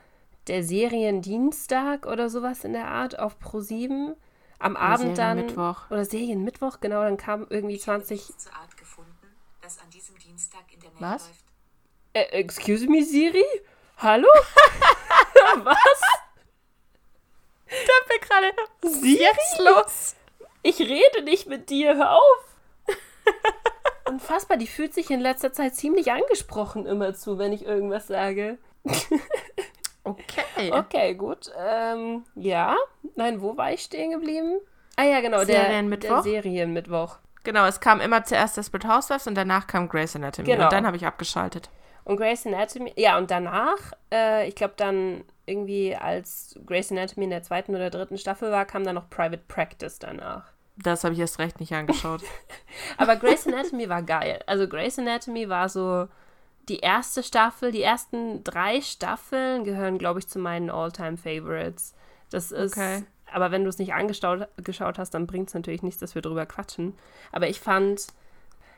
[0.46, 4.16] der Seriendienstag oder sowas in der Art auf Pro7?
[4.60, 5.38] Am Abend dann.
[5.38, 5.90] Serienmittwoch.
[5.90, 8.38] Oder Serienmittwoch, genau, dann kam irgendwie 20.
[8.38, 9.10] zur Art gefunden,
[9.64, 11.26] das an diesem Dienstag in der Nähe Was?
[11.26, 11.46] läuft.
[12.14, 13.44] Äh, excuse me, Siri?
[13.98, 14.28] Hallo?
[15.64, 16.02] was?
[17.70, 19.22] Ich bin gerade Siri?
[19.22, 20.16] jetzt los.
[20.64, 22.58] Ich rede nicht mit dir, hör auf.
[24.10, 28.58] Unfassbar, die fühlt sich in letzter Zeit ziemlich angesprochen immer zu, wenn ich irgendwas sage.
[30.08, 30.72] Okay.
[30.72, 31.52] Okay, gut.
[31.58, 32.78] Ähm, ja.
[33.16, 34.60] Nein, wo war ich stehen geblieben?
[34.96, 36.24] Ah ja, genau, der, Serienmittwoch?
[36.24, 37.18] der Serienmittwoch.
[37.44, 40.48] Genau, es kam immer zuerst Desperate Housewives und danach kam Grey's Anatomy.
[40.48, 40.64] Genau.
[40.66, 41.70] Und dann habe ich abgeschaltet.
[42.08, 43.78] Und Grey's Anatomy, ja, und danach,
[44.14, 48.64] äh, ich glaube dann irgendwie als Grey's Anatomy in der zweiten oder dritten Staffel war,
[48.66, 50.46] kam dann noch Private Practice danach.
[50.78, 52.22] Das habe ich erst recht nicht angeschaut.
[52.98, 54.42] Aber Grey's Anatomy war geil.
[54.48, 56.08] Also Grey's Anatomy war so
[56.70, 61.94] die erste Staffel, die ersten drei Staffeln gehören, glaube ich, zu meinen All-Time-Favorites.
[62.30, 63.04] Das ist, Okay.
[63.34, 66.22] aber wenn du es nicht angeschaut geschaut hast, dann bringt es natürlich nichts, dass wir
[66.22, 66.94] drüber quatschen.
[67.34, 68.08] Aber ich fand,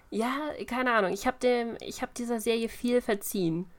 [0.09, 0.33] ja,
[0.67, 1.37] keine Ahnung, ich habe
[2.01, 3.69] habe dieser Serie viel verziehen.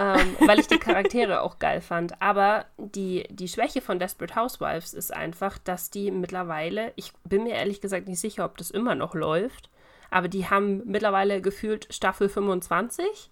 [0.00, 2.22] ähm, weil ich die Charaktere auch geil fand.
[2.22, 7.54] Aber die, die Schwäche von Desperate Housewives ist einfach, dass die mittlerweile, ich bin mir
[7.54, 9.70] ehrlich gesagt nicht sicher, ob das immer noch läuft,
[10.10, 13.30] aber die haben mittlerweile gefühlt Staffel 25.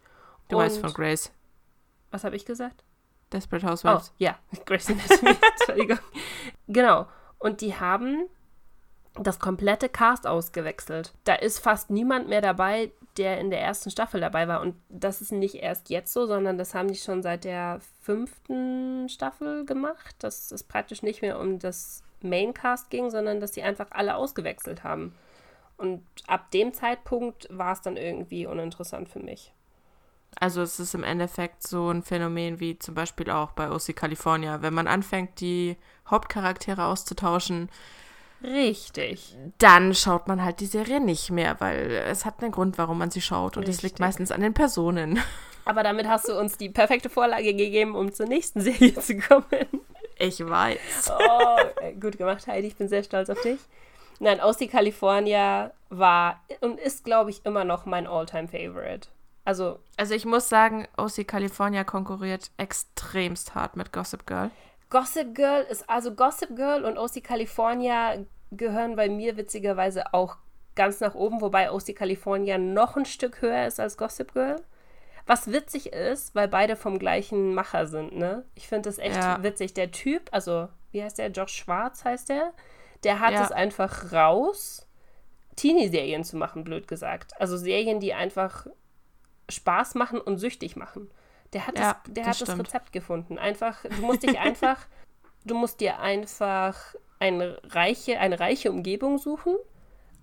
[0.48, 1.30] Du meinst und- von Grace.
[2.10, 2.82] Was habe ich gesagt?
[3.32, 4.12] Desperate Oh, Housewives.
[4.18, 5.98] ja, Grace Anatomy, Entschuldigung.
[6.68, 7.06] Genau.
[7.38, 8.28] Und die haben
[9.18, 11.12] das komplette Cast ausgewechselt.
[11.24, 14.60] Da ist fast niemand mehr dabei, der in der ersten Staffel dabei war.
[14.60, 19.08] Und das ist nicht erst jetzt so, sondern das haben die schon seit der fünften
[19.08, 20.16] Staffel gemacht.
[20.18, 24.84] Dass es praktisch nicht mehr um das Maincast ging, sondern dass sie einfach alle ausgewechselt
[24.84, 25.14] haben.
[25.76, 29.52] Und ab dem Zeitpunkt war es dann irgendwie uninteressant für mich.
[30.38, 34.60] Also es ist im Endeffekt so ein Phänomen wie zum Beispiel auch bei OC California.
[34.60, 35.76] Wenn man anfängt, die
[36.08, 37.70] Hauptcharaktere auszutauschen,
[38.42, 39.36] Richtig.
[39.58, 43.10] dann schaut man halt die Serie nicht mehr, weil es hat einen Grund, warum man
[43.10, 43.56] sie schaut.
[43.56, 44.00] Und es liegt Richtig.
[44.00, 45.18] meistens an den Personen.
[45.64, 49.66] Aber damit hast du uns die perfekte Vorlage gegeben, um zur nächsten Serie zu kommen.
[50.18, 51.12] Ich weiß.
[51.18, 52.68] Oh, äh, gut gemacht, Heidi.
[52.68, 53.58] Ich bin sehr stolz auf dich.
[54.18, 59.08] Nein, Aussie California war und ist, glaube ich, immer noch mein All-Time-Favorite.
[59.44, 64.50] Also, Also ich muss sagen, OC California konkurriert extremst hart mit Gossip Girl.
[64.90, 68.18] Gossip Girl ist, also Gossip Girl und OC California
[68.52, 70.36] gehören bei mir witzigerweise auch
[70.74, 74.56] ganz nach oben, wobei OC California noch ein Stück höher ist als Gossip Girl.
[75.26, 78.44] Was witzig ist, weil beide vom gleichen Macher sind, ne?
[78.54, 79.42] Ich finde das echt Ja.
[79.42, 79.74] witzig.
[79.74, 81.30] Der Typ, also, wie heißt der?
[81.30, 82.52] Josh Schwarz heißt der.
[83.02, 83.42] Der hat Ja.
[83.44, 84.86] es einfach raus,
[85.56, 87.32] Teenie-Serien zu machen, blöd gesagt.
[87.40, 88.66] Also Serien, die einfach
[89.48, 91.10] Spaß machen und süchtig machen.
[91.56, 92.58] Der hat, Ja, das, der das hat das.
[92.58, 93.38] Rezept gefunden.
[93.38, 94.86] Einfach, du musst dich einfach,
[95.46, 96.76] du musst dir einfach
[97.18, 99.56] eine reiche, eine reiche Umgebung suchen,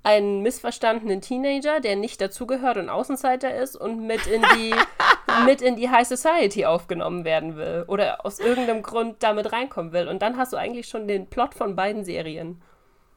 [0.04, 4.76] einen missverstandenen Teenager, der nicht dazugehört und Außenseiter ist und mit in die
[5.46, 10.08] mit in die High Society aufgenommen werden will oder aus irgendeinem Grund damit reinkommen will.
[10.08, 12.62] Und dann hast du eigentlich schon den Plot von beiden Serien.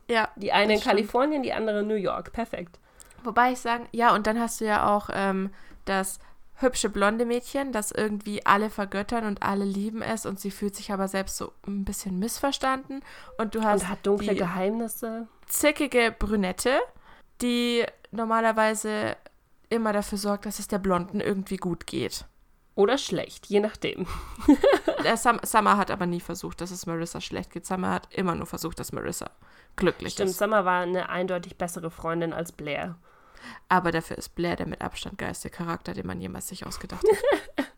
[0.08, 0.30] Ja.
[0.36, 0.96] Die eine in stimmt.
[0.96, 2.32] Kalifornien, die andere in New York.
[2.32, 2.78] Perfekt.
[3.24, 5.50] Wobei ich sagen, ja, und dann hast du ja auch ähm,
[5.84, 6.20] das
[6.56, 10.92] hübsche blonde Mädchen, das irgendwie alle vergöttern und alle lieben es und sie fühlt sich
[10.92, 13.02] aber selbst so ein bisschen missverstanden.
[13.38, 15.28] Und du hast Und hat dunkle Geheimnisse.
[15.46, 16.80] zickige Brünette,
[17.42, 19.16] die normalerweise
[19.68, 22.24] immer dafür sorgt, dass es der Blonden irgendwie gut geht.
[22.74, 24.06] Oder schlecht, je nachdem.
[25.02, 27.64] Der Sam Summer hat aber nie versucht, dass es Marissa schlecht geht.
[27.64, 29.30] Summer hat immer nur versucht, dass Marissa
[29.76, 30.38] glücklich Stimmt, ist.
[30.38, 32.96] Summer war eine eindeutig bessere Freundin als Blair.
[33.68, 37.66] Aber dafür ist Blair der mit Abstand geilste Charakter, den man jemals sich ausgedacht hat.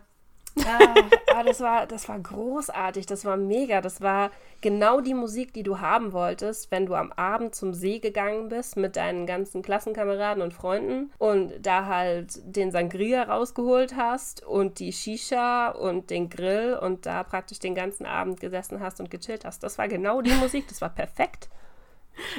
[0.66, 3.80] Ah, das, war, das war großartig, das war mega.
[3.80, 4.30] Das war
[4.60, 8.76] genau die Musik, die du haben wolltest, wenn du am Abend zum See gegangen bist
[8.76, 14.92] mit deinen ganzen Klassenkameraden und Freunden und da halt den Sangria rausgeholt hast und die
[14.92, 19.62] Shisha und den Grill und da praktisch den ganzen Abend gesessen hast und gechillt hast.
[19.62, 21.48] Das war genau die Musik, das war perfekt.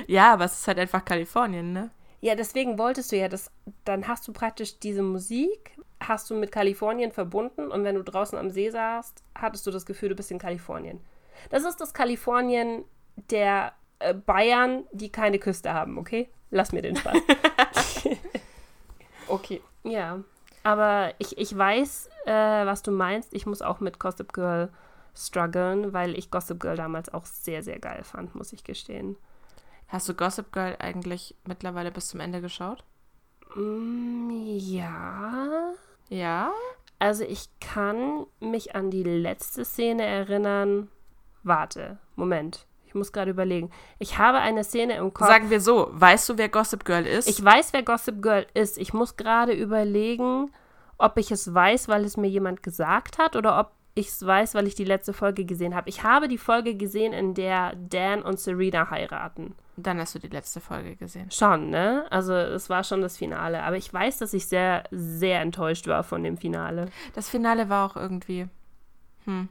[0.08, 1.90] Ja, aber es ist halt einfach Kalifornien, ne?
[2.22, 3.50] Ja, deswegen wolltest du ja das,
[3.86, 8.38] dann hast du praktisch diese Musik, hast du mit Kalifornien verbunden und wenn du draußen
[8.38, 11.00] am See saßt, hattest du das Gefühl, du bist in Kalifornien.
[11.50, 12.84] Das ist das Kalifornien
[13.30, 16.30] der äh, Bayern, die keine Küste haben, okay?
[16.52, 17.18] Lass mir den Spaß.
[19.28, 19.62] okay.
[19.84, 20.20] Ja,
[20.64, 23.34] aber ich, ich weiß, äh, was du meinst.
[23.34, 24.70] Ich muss auch mit Gossip Girl
[25.16, 29.18] strugglen, weil ich Gossip Girl damals auch sehr, sehr geil fand, muss ich gestehen.
[29.88, 32.84] Hast du Gossip Girl eigentlich mittlerweile bis zum Ende geschaut?
[33.56, 35.74] Mm, ja.
[36.10, 36.52] Ja?
[37.00, 40.90] Also ich kann mich an die letzte Szene erinnern.
[41.44, 42.68] Warte, Moment.
[42.86, 43.70] Ich muss gerade überlegen.
[44.00, 45.28] Ich habe eine Szene im Kopf.
[45.28, 47.30] Sagen wir so, weißt du, wer Gossip Girl ist?
[47.30, 48.80] Ich weiß, wer Gossip Girl ist.
[48.80, 50.52] Ich muss gerade überlegen,
[50.98, 54.56] ob ich es weiß, weil es mir jemand gesagt hat oder ob ich es weiß,
[54.56, 55.88] weil ich die letzte Folge gesehen habe.
[55.88, 59.56] Ich habe die Folge gesehen, in der Dan und Serena heiraten.
[59.84, 61.32] Dann hast du die letzte Folge gesehen.
[61.32, 62.06] Schon, ne?
[62.10, 63.64] Also es war schon das Finale.
[63.64, 66.90] Aber ich weiß, dass ich sehr, sehr enttäuscht war von dem Finale.
[67.16, 68.48] Das Finale war auch irgendwie.
[69.26, 69.50] Hm.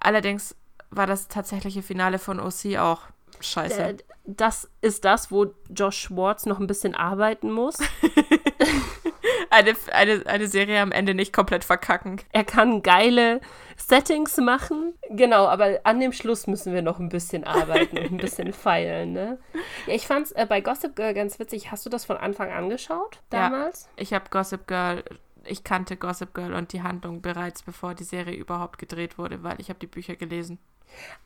[0.00, 0.56] Allerdings
[0.90, 3.02] war das tatsächliche Finale von OC auch
[3.40, 3.82] scheiße.
[3.82, 7.78] Äh, das ist das, wo Josh Schwartz noch ein bisschen arbeiten muss.
[9.50, 12.20] eine, eine, eine Serie am Ende nicht komplett verkacken.
[12.32, 13.40] Er kann geile
[13.76, 14.94] Settings machen.
[15.10, 19.12] Genau, aber an dem Schluss müssen wir noch ein bisschen arbeiten und ein bisschen feilen,
[19.12, 19.38] ne?
[19.86, 21.70] Ja, ich fand's äh, bei Gossip Girl ganz witzig.
[21.70, 23.88] Hast du das von Anfang an geschaut damals?
[23.96, 25.04] Ja, ich habe Gossip Girl
[25.50, 29.60] ich kannte Gossip Girl und die Handlung bereits, bevor die Serie überhaupt gedreht wurde, weil
[29.60, 30.58] ich habe die Bücher gelesen.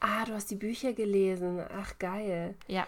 [0.00, 1.60] Ah, du hast die Bücher gelesen.
[1.80, 2.54] Ach, geil.
[2.66, 2.86] Ja.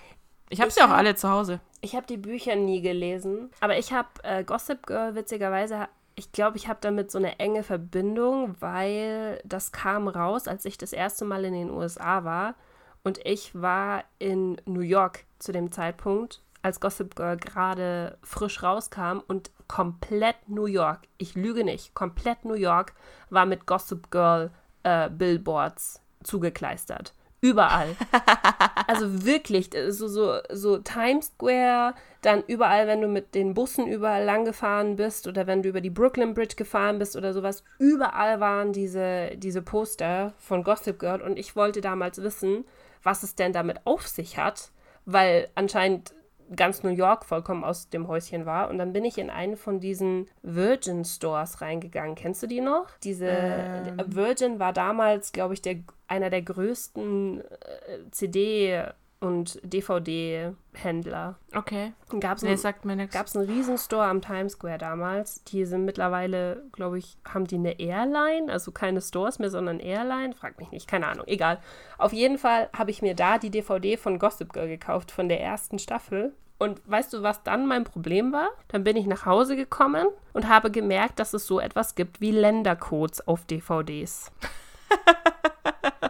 [0.50, 1.60] Ich habe sie auch alle zu Hause.
[1.80, 6.56] Ich habe die Bücher nie gelesen, aber ich habe äh, Gossip Girl witzigerweise ich glaube,
[6.56, 11.24] ich habe damit so eine enge Verbindung, weil das kam raus, als ich das erste
[11.24, 12.54] Mal in den USA war.
[13.02, 19.18] Und ich war in New York zu dem Zeitpunkt, als Gossip Girl gerade frisch rauskam
[19.26, 22.94] und komplett New York, ich lüge nicht, komplett New York
[23.28, 24.50] war mit Gossip Girl
[24.84, 27.12] äh, Billboards zugekleistert.
[27.44, 27.94] Überall.
[28.86, 34.24] also wirklich, so, so, so Times Square, dann überall, wenn du mit den Bussen überall
[34.24, 38.40] lang gefahren bist oder wenn du über die Brooklyn Bridge gefahren bist oder sowas, überall
[38.40, 42.64] waren diese, diese Poster von Gossip Girl und ich wollte damals wissen,
[43.02, 44.70] was es denn damit auf sich hat,
[45.04, 46.14] weil anscheinend
[46.54, 48.70] ganz New York vollkommen aus dem Häuschen war.
[48.70, 52.14] Und dann bin ich in einen von diesen Virgin Stores reingegangen.
[52.14, 52.86] Kennst du die noch?
[53.02, 53.96] Diese ähm.
[54.06, 55.76] Virgin war damals, glaube ich, der,
[56.06, 58.84] einer der größten äh, CD-
[59.24, 61.36] und DVD-Händler.
[61.54, 61.92] Okay.
[62.20, 63.14] Gab's nee, sagt mir nichts.
[63.14, 65.42] Gab es einen Riesenstore am Times Square damals.
[65.44, 70.34] Die sind mittlerweile, glaube ich, haben die eine Airline, also keine Stores mehr, sondern Airline.
[70.34, 71.58] Frag mich nicht, keine Ahnung, egal.
[71.98, 75.40] Auf jeden Fall habe ich mir da die DVD von Gossip Girl gekauft, von der
[75.40, 76.34] ersten Staffel.
[76.58, 78.48] Und weißt du, was dann mein Problem war?
[78.68, 82.30] Dann bin ich nach Hause gekommen und habe gemerkt, dass es so etwas gibt wie
[82.30, 84.30] Ländercodes auf DVDs.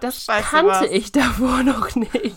[0.01, 0.91] Das Scheiße kannte was.
[0.91, 2.37] ich davor noch nicht.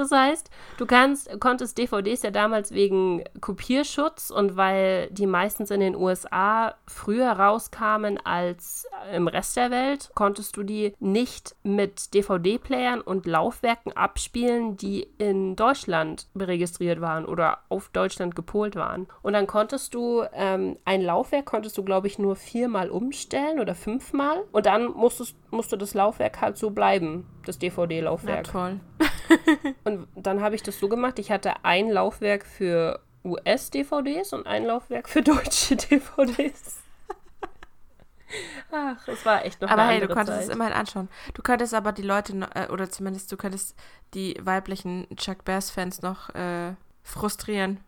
[0.00, 5.80] Das heißt, du kannst, konntest DVDs ja damals wegen Kopierschutz und weil die meistens in
[5.80, 13.02] den USA früher rauskamen als im Rest der Welt, konntest du die nicht mit DVD-Playern
[13.02, 19.06] und Laufwerken abspielen, die in Deutschland registriert waren oder auf Deutschland gepolt waren.
[19.20, 23.74] Und dann konntest du ähm, ein Laufwerk konntest du, glaube ich, nur viermal umstellen oder
[23.74, 24.44] fünfmal.
[24.50, 28.44] Und dann musstest, musste das Laufwerk halt so bleiben, das DVD-Laufwerk.
[28.44, 28.80] toll.
[29.84, 34.64] und dann habe ich das so gemacht, ich hatte ein Laufwerk für US-DVDs und ein
[34.64, 36.78] Laufwerk für deutsche DVDs.
[38.70, 40.48] Ach, es war echt noch Aber hey, du konntest Zeit.
[40.48, 41.08] es immerhin anschauen.
[41.34, 43.76] Du könntest aber die Leute, äh, oder zumindest du könntest
[44.14, 47.80] die weiblichen Chuck Bass-Fans noch äh, frustrieren.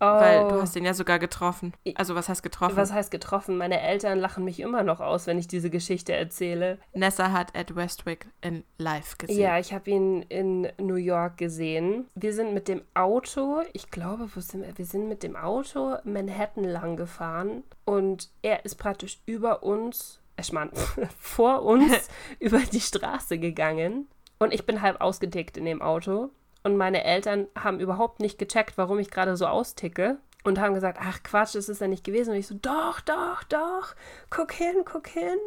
[0.00, 0.04] Oh.
[0.04, 1.72] Weil du hast ihn ja sogar getroffen.
[1.94, 2.76] Also was heißt getroffen?
[2.76, 3.56] Was heißt getroffen?
[3.56, 6.78] Meine Eltern lachen mich immer noch aus, wenn ich diese Geschichte erzähle.
[6.92, 9.40] Nessa hat Ed Westwick in live gesehen.
[9.40, 12.08] Ja, ich habe ihn in New York gesehen.
[12.14, 14.76] Wir sind mit dem Auto, ich glaube, wo sind wir?
[14.76, 20.52] Wir sind mit dem Auto Manhattan lang gefahren und er ist praktisch über uns, ich
[20.52, 20.70] meine,
[21.18, 22.08] vor uns
[22.40, 26.30] über die Straße gegangen und ich bin halb ausgetickt in dem Auto
[26.64, 30.18] und meine Eltern haben überhaupt nicht gecheckt, warum ich gerade so austicke.
[30.42, 32.30] Und haben gesagt, ach Quatsch, das ist ja nicht gewesen.
[32.30, 33.94] Und ich so, doch, doch, doch,
[34.28, 35.38] guck hin, guck hin.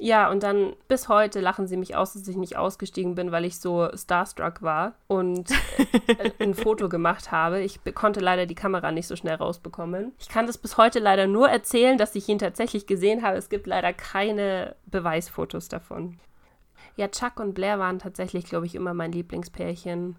[0.00, 3.44] Ja, und dann bis heute lachen sie mich aus, dass ich nicht ausgestiegen bin, weil
[3.44, 5.50] ich so starstruck war und
[6.38, 7.60] ein Foto gemacht habe.
[7.60, 10.12] Ich konnte leider die Kamera nicht so schnell rausbekommen.
[10.18, 13.36] Ich kann das bis heute leider nur erzählen, dass ich ihn tatsächlich gesehen habe.
[13.36, 16.20] Es gibt leider keine Beweisfotos davon.
[16.96, 20.16] Ja, Chuck und Blair waren tatsächlich, glaube ich, immer mein Lieblingspärchen.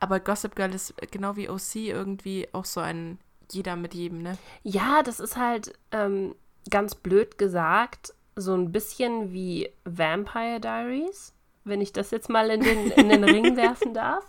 [0.00, 3.18] Aber Gossip Girl ist genau wie OC irgendwie auch so ein
[3.50, 4.38] jeder mit jedem, ne?
[4.62, 6.34] Ja, das ist halt ähm,
[6.70, 12.60] ganz blöd gesagt, so ein bisschen wie Vampire Diaries, wenn ich das jetzt mal in
[12.62, 14.24] den, in den Ring werfen darf.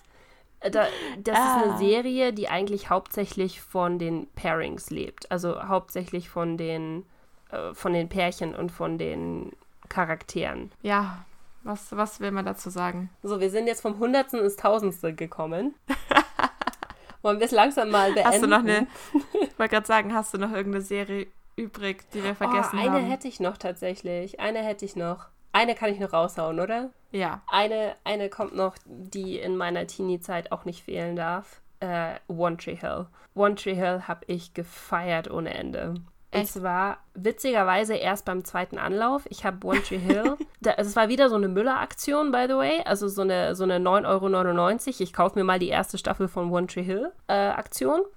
[0.60, 0.88] Äh, da,
[1.20, 1.58] das ah.
[1.58, 1.78] ist eine ah.
[1.78, 5.32] Serie, die eigentlich hauptsächlich von den Pairings lebt.
[5.32, 7.06] Also hauptsächlich von den,
[7.50, 9.52] äh, von den Pärchen und von den
[9.90, 10.72] Charakteren.
[10.82, 11.26] Ja,
[11.64, 13.10] was, was will man dazu sagen?
[13.24, 15.76] So, wir sind jetzt vom Hundertsten ins Tausendste gekommen.
[17.22, 18.30] Wollen wir es langsam mal beenden?
[18.30, 18.88] Hast du noch eine,
[19.34, 22.92] ich wollte gerade sagen, hast du noch irgendeine Serie übrig, die wir vergessen oh, eine
[22.92, 22.96] haben?
[22.98, 24.40] Eine hätte ich noch tatsächlich.
[24.40, 25.28] Eine hätte ich noch.
[25.54, 26.90] Eine kann ich noch raushauen, oder?
[27.12, 27.44] Ja.
[27.48, 31.62] Eine, eine kommt noch, die in meiner Teenie-Zeit auch nicht fehlen darf.
[31.80, 33.06] Äh, One Tree Hill.
[33.36, 35.96] One Tree Hill habe ich gefeiert ohne Ende.
[36.34, 39.26] Und zwar witzigerweise erst beim zweiten Anlauf.
[39.30, 40.38] Ich habe One Tree Hill.
[40.62, 42.82] da, also es war wieder so eine Müller-Aktion, by the way.
[42.86, 44.96] Also so eine, so eine 9,99 Euro.
[45.00, 47.52] Ich kaufe mir mal die erste Staffel von One Tree Hill äh.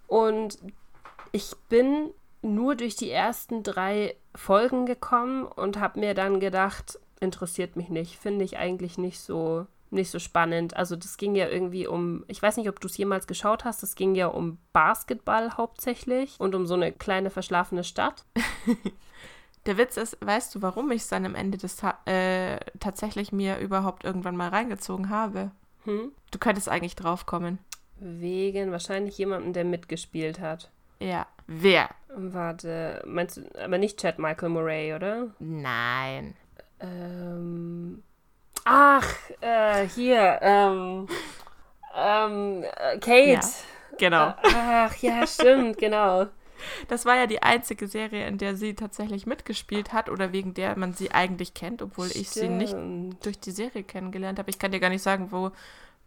[0.07, 0.59] Und
[1.33, 2.11] ich bin
[2.43, 8.19] nur durch die ersten drei Folgen gekommen und habe mir dann gedacht, interessiert mich nicht.
[8.19, 10.77] Finde ich eigentlich nicht so nicht so spannend.
[10.77, 13.83] Also das ging ja irgendwie um, ich weiß nicht, ob du es jemals geschaut hast,
[13.83, 18.25] es ging ja um Basketball hauptsächlich und um so eine kleine verschlafene Stadt.
[19.67, 23.33] Der Witz ist, weißt du, warum ich es dann am Ende des Ta äh, tatsächlich
[23.33, 25.51] mir überhaupt irgendwann mal reingezogen habe?
[25.85, 26.13] Hm?
[26.31, 27.59] Du könntest eigentlich drauf kommen.
[27.99, 30.71] Wegen wahrscheinlich jemandem, der mitgespielt hat.
[31.01, 31.27] Ja.
[31.49, 31.91] Wer?
[32.09, 35.35] Warte, meinst du, aber nicht Chad Michael Murray, oder?
[35.39, 36.35] Nein.
[36.81, 38.03] Ähm,
[38.69, 41.09] Ach, äh, hier, ähm,
[41.97, 42.65] ähm,
[43.01, 43.31] Kate.
[43.33, 43.41] Ja,
[43.99, 44.35] genau.
[44.43, 46.27] Ach, ja, stimmt, genau.
[46.89, 50.77] Das war ja die einzige Serie, in der sie tatsächlich mitgespielt hat oder wegen der
[50.79, 52.23] man sie eigentlich kennt, obwohl stimmt.
[52.23, 52.77] ich sie nicht
[53.23, 54.51] durch die Serie kennengelernt habe.
[54.51, 55.53] Ich kann dir gar nicht sagen, wo,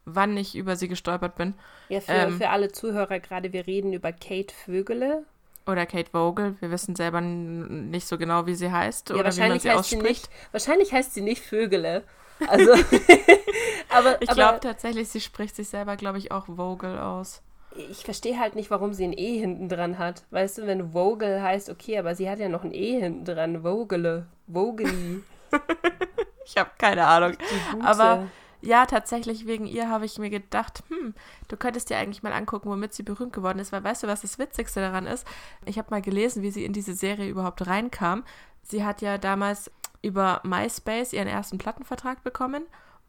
[0.05, 1.53] wann ich über sie gestolpert bin.
[1.89, 5.23] Ja, für, ähm, für alle Zuhörer gerade, wir reden über Kate Vögele.
[5.67, 6.55] Oder Kate Vogel.
[6.61, 9.79] Wir wissen selber nicht so genau, wie sie heißt ja, oder wie man sie heißt
[9.79, 10.25] ausspricht.
[10.25, 12.03] Sie nicht, wahrscheinlich heißt sie nicht Vögele.
[12.47, 12.71] Also,
[13.89, 14.21] aber.
[14.21, 17.41] Ich glaube tatsächlich, sie spricht sich selber, glaube ich, auch Vogel aus.
[17.75, 20.23] Ich verstehe halt nicht, warum sie ein E hinten dran hat.
[20.31, 23.61] Weißt du, wenn Vogel heißt, okay, aber sie hat ja noch ein E hinten dran.
[23.61, 24.25] Vogele.
[24.47, 25.23] Vogeli.
[26.45, 27.37] ich habe keine Ahnung.
[27.83, 28.27] Aber
[28.61, 31.13] ja, tatsächlich wegen ihr habe ich mir gedacht, hm,
[31.47, 34.21] du könntest dir eigentlich mal angucken, womit sie berühmt geworden ist, weil weißt du, was
[34.21, 35.25] das Witzigste daran ist?
[35.65, 38.25] Ich habe mal gelesen, wie sie in diese Serie überhaupt reinkam.
[38.63, 39.71] Sie hat ja damals
[40.01, 42.63] über MySpace ihren ersten Plattenvertrag bekommen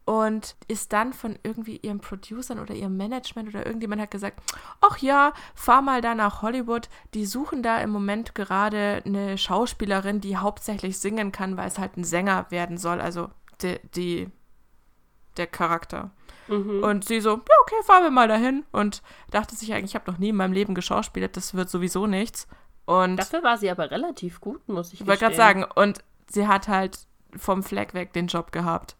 [0.05, 4.41] und ist dann von irgendwie ihren Producern oder ihrem Management oder irgendjemand hat gesagt,
[4.81, 10.19] ach ja, fahr mal da nach Hollywood, die suchen da im Moment gerade eine Schauspielerin,
[10.19, 13.29] die hauptsächlich singen kann, weil es halt ein Sänger werden soll, also
[13.61, 14.29] die, die
[15.37, 16.11] der Charakter.
[16.47, 16.83] Mhm.
[16.83, 18.65] Und sie so, ja, okay, fahren wir mal dahin.
[18.71, 22.07] Und dachte sich eigentlich, ich habe noch nie in meinem Leben geschauspielert, das wird sowieso
[22.07, 22.47] nichts.
[22.85, 25.99] Und Dafür war sie aber relativ gut, muss ich Ich wollte gerade sagen, und
[26.31, 26.99] sie hat halt
[27.35, 28.95] vom Fleck weg den Job gehabt.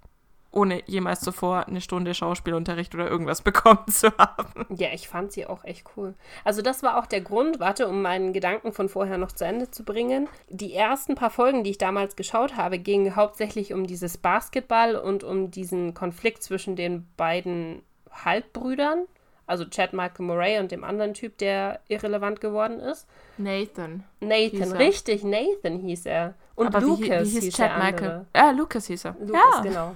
[0.54, 4.66] Ohne jemals zuvor eine Stunde Schauspielunterricht oder irgendwas bekommen zu haben.
[4.70, 6.14] Ja, ich fand sie auch echt cool.
[6.44, 9.72] Also, das war auch der Grund, warte, um meinen Gedanken von vorher noch zu Ende
[9.72, 10.28] zu bringen.
[10.50, 15.24] Die ersten paar Folgen, die ich damals geschaut habe, gingen hauptsächlich um dieses Basketball und
[15.24, 19.06] um diesen Konflikt zwischen den beiden Halbbrüdern
[19.52, 23.06] also Chad Michael Murray und dem anderen Typ, der irrelevant geworden ist.
[23.38, 24.06] Nathan.
[24.22, 26.36] Nathan, richtig, Nathan hieß er.
[26.56, 28.26] Und Aber Lucas wie, wie hieß, hieß Chad Michael.
[28.36, 29.16] Ja, Lucas hieß er.
[29.20, 29.62] Lucas, ja.
[29.62, 29.96] genau.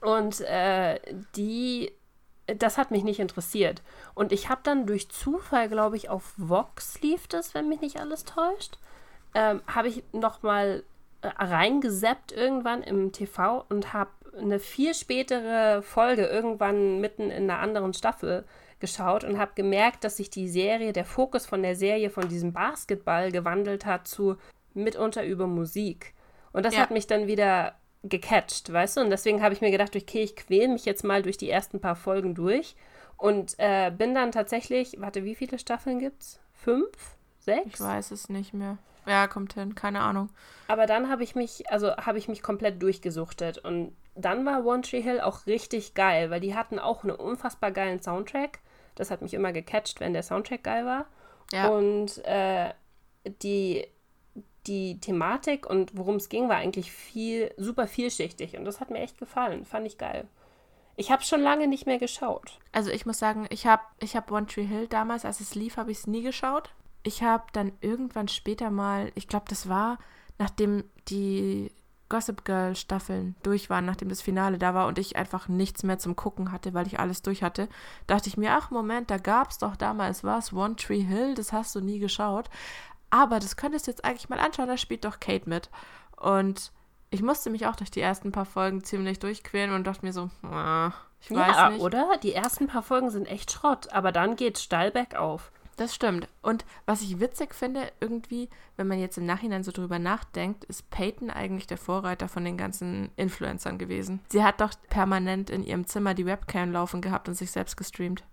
[0.00, 0.98] Und äh,
[1.36, 1.92] die,
[2.46, 3.82] das hat mich nicht interessiert.
[4.14, 8.00] Und ich habe dann durch Zufall, glaube ich, auf Vox lief das, wenn mich nicht
[8.00, 8.78] alles täuscht,
[9.34, 10.82] ähm, habe ich nochmal
[11.22, 17.58] äh, reingeseppt irgendwann im TV und habe eine viel spätere Folge irgendwann mitten in einer
[17.60, 18.44] anderen Staffel
[18.80, 22.52] geschaut und habe gemerkt, dass sich die Serie, der Fokus von der Serie von diesem
[22.52, 24.36] Basketball gewandelt hat zu
[24.74, 26.14] mitunter über Musik.
[26.52, 26.80] Und das Ja.
[26.82, 27.74] hat mich dann wieder
[28.04, 29.00] gecatcht, weißt du?
[29.00, 31.80] Und deswegen habe ich mir gedacht, okay, ich quäle mich jetzt mal durch die ersten
[31.80, 32.76] paar Folgen durch
[33.16, 36.38] und äh, bin dann tatsächlich, warte, wie viele Staffeln gibt's?
[36.52, 37.16] Fünf?
[37.40, 37.74] Sechs?
[37.74, 38.78] Ich weiß es nicht mehr.
[39.06, 40.28] Ja, kommt hin, keine Ahnung.
[40.68, 43.58] Aber dann habe ich mich, also habe ich mich komplett durchgesuchtet.
[43.58, 47.70] Und dann war One Tree Hill auch richtig geil, weil die hatten auch einen unfassbar
[47.70, 48.58] geilen Soundtrack.
[48.96, 51.06] Das hat mich immer gecatcht, wenn der Soundtrack geil war.
[51.52, 51.68] Ja.
[51.68, 52.72] Und äh,
[53.42, 53.86] die,
[54.66, 58.58] die Thematik und worum es ging, war eigentlich viel, super vielschichtig.
[58.58, 59.64] Und das hat mir echt gefallen.
[59.64, 60.26] Fand ich geil.
[60.96, 62.58] Ich habe schon lange nicht mehr geschaut.
[62.72, 65.76] Also ich muss sagen, ich habe ich hab One Tree Hill damals, als es lief,
[65.76, 66.70] habe ich es nie geschaut.
[67.04, 69.98] Ich habe dann irgendwann später mal, ich glaube, das war,
[70.38, 71.70] nachdem die
[72.08, 75.98] Gossip Girl Staffeln durch waren, nachdem das Finale da war und ich einfach nichts mehr
[75.98, 77.68] zum Gucken hatte, weil ich alles durch hatte,
[78.06, 81.52] dachte ich mir, ach Moment, da gab es doch damals was, One Tree Hill, das
[81.52, 82.48] hast du nie geschaut.
[83.10, 85.70] Aber das könntest du jetzt eigentlich mal anschauen, da spielt doch Kate mit.
[86.16, 86.72] Und
[87.10, 90.30] ich musste mich auch durch die ersten paar Folgen ziemlich durchquälen und dachte mir so,
[90.42, 91.80] ah, ich weiß ja, nicht.
[91.80, 92.16] oder?
[92.22, 95.50] Die ersten paar Folgen sind echt Schrott, aber dann geht's steil bergauf.
[95.78, 96.28] Das stimmt.
[96.42, 100.90] Und was ich witzig finde, irgendwie, wenn man jetzt im Nachhinein so drüber nachdenkt, ist
[100.90, 104.20] Peyton eigentlich der Vorreiter von den ganzen Influencern gewesen.
[104.28, 108.24] Sie hat doch permanent in ihrem Zimmer die Webcam laufen gehabt und sich selbst gestreamt.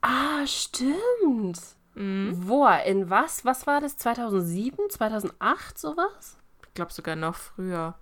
[0.00, 1.60] Ah, stimmt.
[1.94, 2.32] Mhm.
[2.48, 2.66] Wo?
[2.84, 3.44] In was?
[3.44, 3.96] Was war das?
[3.98, 4.90] 2007?
[4.90, 6.36] 2008 sowas?
[6.66, 7.94] Ich glaube sogar noch früher.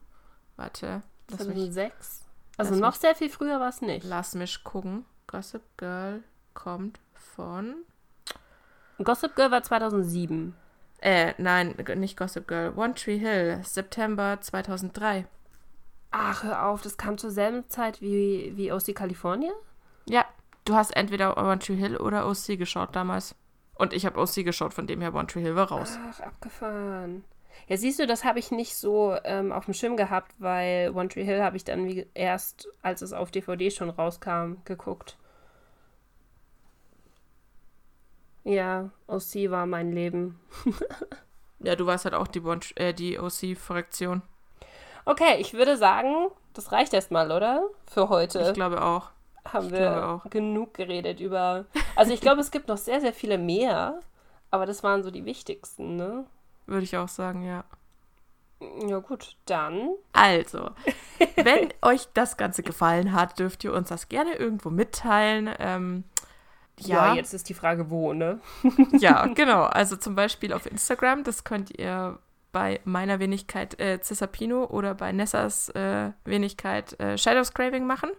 [0.57, 2.25] Warte, lass mich, 2006?
[2.57, 4.05] Also noch mich- sehr viel früher war es nicht.
[4.07, 5.05] lass mich gucken.
[5.27, 6.23] Gossip Girl
[6.55, 7.75] kommt von.
[9.05, 10.55] Gossip Girl war 2007.
[11.01, 12.73] Äh, nein, nicht Gossip Girl.
[12.77, 15.27] One Tree Hill, September 2003.
[16.11, 19.55] Ach, hör auf, das kam zur selben Zeit wie, wie die Kalifornien?
[20.07, 20.25] Ja,
[20.65, 23.35] du hast entweder One Tree Hill oder OC geschaut damals.
[23.75, 25.99] Und ich habe OC geschaut, von dem her One Tree Hill war raus.
[26.11, 27.25] Ach, abgefahren.
[27.69, 31.09] Ja, siehst du, das habe ich nicht so ähm, auf dem Schirm gehabt, weil One
[31.09, 35.17] Tree Hill habe ich dann wie, erst, als es auf DVD schon rauskam, geguckt.
[38.51, 40.41] Ja, OC war mein Leben.
[41.63, 44.23] Ja, du warst halt auch die, One, äh, die OC-Fraktion.
[45.05, 47.65] Okay, ich würde sagen, das reicht erstmal, oder?
[47.87, 48.41] Für heute.
[48.41, 49.11] Ich glaube auch.
[49.45, 50.31] haben ich wir auch.
[50.31, 51.67] genug geredet über.
[51.97, 54.01] Also ich glaube, es gibt noch sehr, sehr viele mehr,
[54.51, 56.25] aber das waren so die wichtigsten, ne?
[56.67, 57.65] Würde ich auch sagen, ja.
[58.87, 59.91] Ja gut, dann.
[60.15, 60.71] Also,
[61.37, 65.51] wenn euch das Ganze gefallen hat, dürft ihr uns das gerne irgendwo mitteilen.
[65.59, 66.05] Ähm,
[66.81, 68.41] Ja, ja, jetzt ist die Frage, wo, ne?
[68.99, 69.65] ja, genau.
[69.65, 72.19] Also zum Beispiel auf Instagram, das könnt ihr
[72.53, 78.11] bei meiner Wenigkeit äh, Cisapino oder bei Nessas äh, Wenigkeit äh, Shadows Craving machen.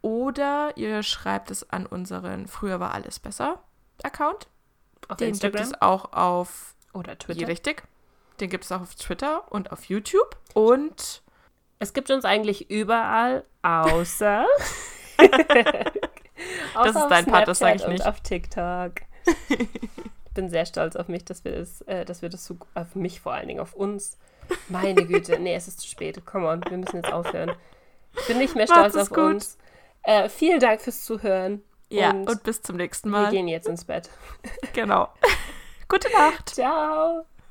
[0.00, 3.62] Oder ihr schreibt es an unseren Früher war alles besser
[4.02, 4.48] Account.
[5.08, 7.48] Auf Den Instagram gibt es auch auf oder Twitter.
[7.48, 7.84] richtig.
[8.40, 10.36] Den gibt es auch auf Twitter und auf YouTube.
[10.54, 11.22] Und
[11.78, 14.46] Es gibt uns eigentlich überall, außer.
[16.74, 18.00] Das ist dein Part, das sag ich nicht.
[18.00, 18.92] Und auf TikTok.
[19.48, 19.68] ich
[20.34, 23.20] bin sehr stolz auf mich, dass wir das, äh, dass wir das so, auf mich
[23.20, 24.18] vor allen Dingen, auf uns.
[24.68, 26.24] Meine Güte, nee, es ist zu spät.
[26.26, 27.52] Come on, wir müssen jetzt aufhören.
[28.18, 29.18] Ich bin nicht mehr stolz auf gut.
[29.18, 29.58] uns.
[30.02, 31.62] Äh, vielen Dank fürs Zuhören.
[31.88, 33.30] ja, Und und bis zum nächsten Wir Mal.
[33.30, 34.10] gehen jetzt ins Bett.
[34.72, 35.08] Genau.
[35.88, 36.50] Gute Nacht.
[36.50, 37.24] Ciao.